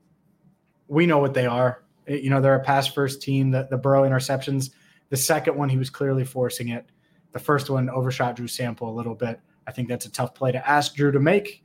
we 0.88 1.06
know 1.06 1.20
what 1.20 1.34
they 1.34 1.46
are. 1.46 1.84
You 2.08 2.30
know, 2.30 2.42
they're 2.42 2.56
a 2.56 2.64
pass 2.64 2.88
first 2.88 3.22
team. 3.22 3.52
The, 3.52 3.68
the 3.70 3.78
Burrow 3.78 4.04
interceptions, 4.04 4.72
the 5.10 5.18
second 5.18 5.56
one, 5.58 5.70
he 5.70 5.78
was 5.78 5.90
clearly 5.90 6.24
forcing 6.24 6.70
it. 6.70 6.86
The 7.32 7.40
first 7.40 7.70
one 7.70 7.90
overshot 7.90 8.36
Drew 8.36 8.48
Sample 8.48 8.90
a 8.90 8.96
little 8.96 9.16
bit. 9.16 9.40
I 9.66 9.72
think 9.72 9.88
that's 9.88 10.06
a 10.06 10.12
tough 10.12 10.36
play 10.36 10.52
to 10.52 10.70
ask 10.70 10.96
Drew 10.96 11.12
to 11.12 11.20
make. 11.20 11.64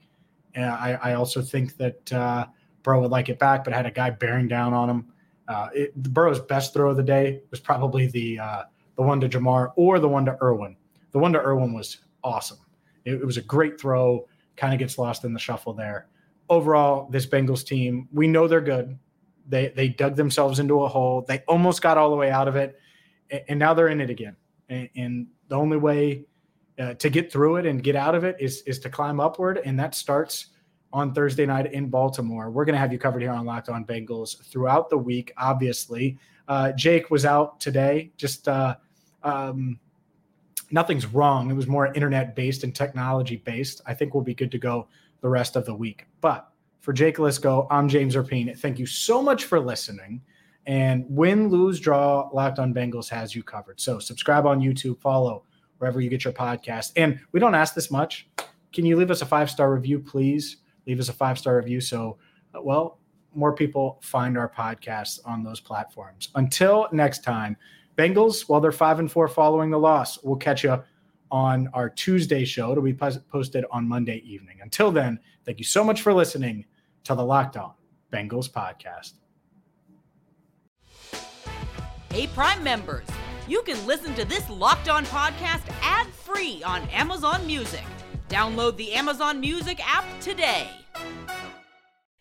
And 0.55 0.65
I, 0.65 0.99
I 1.03 1.15
also 1.15 1.43
think 1.43 1.77
that 1.77 2.13
uh, 2.13 2.47
Burrow 2.83 3.01
would 3.03 3.11
like 3.11 3.29
it 3.29 3.39
back, 3.39 3.65
but 3.65 3.73
had 3.73 3.87
a 3.87 3.91
guy 3.91 4.11
bearing 4.11 4.49
down 4.49 4.73
on 4.73 4.89
him. 4.89 5.13
Uh, 5.47 5.69
it, 5.75 5.95
Burrow's 5.95 6.41
best 6.41 6.75
throw 6.75 6.91
of 6.91 6.97
the 6.97 7.03
day 7.03 7.41
was 7.51 7.61
probably 7.61 8.07
the 8.07 8.39
uh, 8.39 8.63
the 8.99 9.05
one 9.05 9.21
to 9.21 9.29
Ja'Marr, 9.29 9.73
or 9.77 10.01
the 10.01 10.09
one 10.09 10.27
to 10.27 10.37
Irwin. 10.43 10.77
The 11.13 11.21
one 11.21 11.33
to 11.33 11.39
Irwin 11.39 11.73
was 11.73 11.99
awesome. 12.25 12.59
It, 13.05 13.15
it 13.15 13.25
was 13.25 13.37
a 13.37 13.43
great 13.43 13.81
throw. 13.81 14.27
Kind 14.57 14.75
of 14.75 14.81
gets 14.81 14.99
lost 14.99 15.25
in 15.25 15.33
the 15.33 15.39
shuffle 15.39 15.73
there. 15.73 16.09
Overall, 16.51 17.09
this 17.09 17.25
Bengals 17.25 17.65
team, 17.65 18.09
we 18.13 18.27
know 18.27 18.49
they're 18.49 18.61
good. 18.61 18.99
They 19.47 19.69
they 19.69 19.89
dug 19.89 20.17
themselves 20.17 20.59
into 20.59 20.83
a 20.83 20.89
hole. 20.89 21.25
They 21.27 21.45
almost 21.47 21.81
got 21.81 21.97
all 21.97 22.11
the 22.11 22.17
way 22.17 22.31
out 22.31 22.49
of 22.49 22.57
it, 22.57 22.79
and, 23.49 23.59
now 23.59 23.73
they're 23.73 23.89
in 23.89 24.01
it 24.01 24.11
again. 24.11 24.37
And, 24.69 24.89
and 24.97 25.27
the 25.47 25.55
only 25.55 25.77
way 25.77 26.25
uh, 26.79 26.95
to 26.95 27.09
get 27.09 27.31
through 27.33 27.57
it 27.57 27.67
and 27.67 27.83
get 27.83 27.95
out 27.95 28.17
of 28.17 28.25
it 28.25 28.37
is 28.41 28.63
is 28.63 28.81
to 28.81 28.91
climb 28.91 29.21
upward, 29.21 29.61
and 29.65 29.79
that 29.79 29.95
starts 29.95 30.49
on 30.93 31.15
Thursday 31.15 31.47
night 31.47 31.73
in 31.73 31.89
Baltimore. 31.89 32.51
We're 32.51 32.65
going 32.65 32.75
to 32.75 32.81
have 32.81 32.93
you 32.93 32.99
covered 32.99 33.23
here 33.23 33.31
on 33.31 33.47
Locked 33.47 33.69
On 33.69 33.85
Bengals 33.85 34.43
throughout 34.45 34.91
the 34.91 34.99
week. 34.99 35.33
Obviously, 35.37 36.19
uh, 36.49 36.73
Jake 36.73 37.11
was 37.11 37.25
out 37.25 37.61
today. 37.61 38.11
Just 38.17 38.49
uh, 38.49 38.77
um, 39.23 39.79
nothing's 40.71 41.07
wrong. 41.07 41.51
It 41.51 41.55
was 41.55 41.67
more 41.67 41.93
internet 41.95 42.37
based 42.37 42.65
and 42.65 42.75
technology 42.75 43.37
based. 43.37 43.81
I 43.87 43.95
think 43.95 44.15
we'll 44.15 44.25
be 44.25 44.35
good 44.35 44.53
to 44.53 44.59
go 44.59 44.89
the 45.21 45.29
rest 45.29 45.57
of 45.57 45.65
the 45.65 45.75
week. 45.75 46.07
But 46.21 46.49
for 46.81 46.93
Jake 46.93 47.17
Liscow, 47.17 47.67
I'm 47.71 47.89
James 47.89 48.15
Rapien. 48.15 48.57
Thank 48.59 48.79
you 48.79 48.87
so 48.87 49.21
much 49.21 49.45
for 49.45 49.61
listening. 49.61 50.23
And 50.67 51.07
win, 51.09 51.49
lose, 51.49 51.81
draw, 51.81 52.29
Locked 52.33 52.59
On 52.59 52.75
Bengals 52.75 53.09
has 53.09 53.35
you 53.35 53.43
covered. 53.43 53.81
So 53.81 53.99
subscribe 53.99 54.47
on 54.47 54.61
YouTube, 54.61 55.01
follow 55.01 55.45
wherever 55.79 56.01
you 56.01 56.11
get 56.11 56.25
your 56.25 56.33
podcast. 56.33 56.93
And 56.97 57.19
we 57.33 57.41
don't 57.41 57.55
ask 57.55 57.75
this 57.75 57.91
much. 57.91 58.29
Can 58.73 58.85
you 58.85 58.97
leave 58.97 59.11
us 59.11 59.23
a 59.23 59.27
five 59.27 59.51
star 59.51 59.73
review, 59.73 59.99
please? 59.99 60.59
Leave 60.87 61.01
us 61.01 61.09
a 61.09 61.13
five 61.13 61.39
star 61.39 61.57
review. 61.57 61.81
So, 61.81 62.19
uh, 62.55 62.61
well, 62.63 62.99
more 63.35 63.55
people 63.55 63.99
find 64.03 64.37
our 64.37 64.49
podcasts 64.49 65.21
on 65.25 65.43
those 65.43 65.61
platforms. 65.61 66.29
Until 66.35 66.89
next 66.93 67.23
time, 67.23 67.57
Bengals, 67.99 68.49
while 68.49 68.61
they're 68.61 68.71
five 68.71 69.01
and 69.01 69.11
four 69.11 69.27
following 69.27 69.71
the 69.71 69.79
loss, 69.79 70.23
we'll 70.23 70.37
catch 70.37 70.63
you 70.63 70.81
on 71.33 71.69
our 71.75 71.91
Tuesday 71.91 72.45
show. 72.45 72.71
It'll 72.71 72.83
be 72.83 72.95
posted 72.95 73.65
on 73.73 73.89
Monday 73.89 74.23
evening. 74.25 74.59
Until 74.63 74.93
then, 74.93 75.19
thank 75.45 75.59
you 75.59 75.65
so 75.65 75.83
much 75.83 76.01
for 76.01 76.15
listening 76.15 76.65
to 77.05 77.17
the 77.17 77.25
Locked 77.25 77.57
On 77.57 77.73
Bengals 78.13 78.49
podcast. 78.49 79.15
Hey, 82.11 82.29
Prime 82.29 82.63
members, 82.63 83.07
you 83.49 83.63
can 83.63 83.85
listen 83.85 84.15
to 84.15 84.25
this 84.25 84.49
Locked 84.49 84.89
On 84.89 85.05
podcast 85.07 85.69
ad 85.83 86.07
free 86.07 86.63
on 86.63 86.83
Amazon 86.91 87.45
Music. 87.47 87.85
Download 88.29 88.77
the 88.77 88.93
Amazon 88.93 89.41
Music 89.41 89.81
app 89.85 90.05
today. 90.21 90.69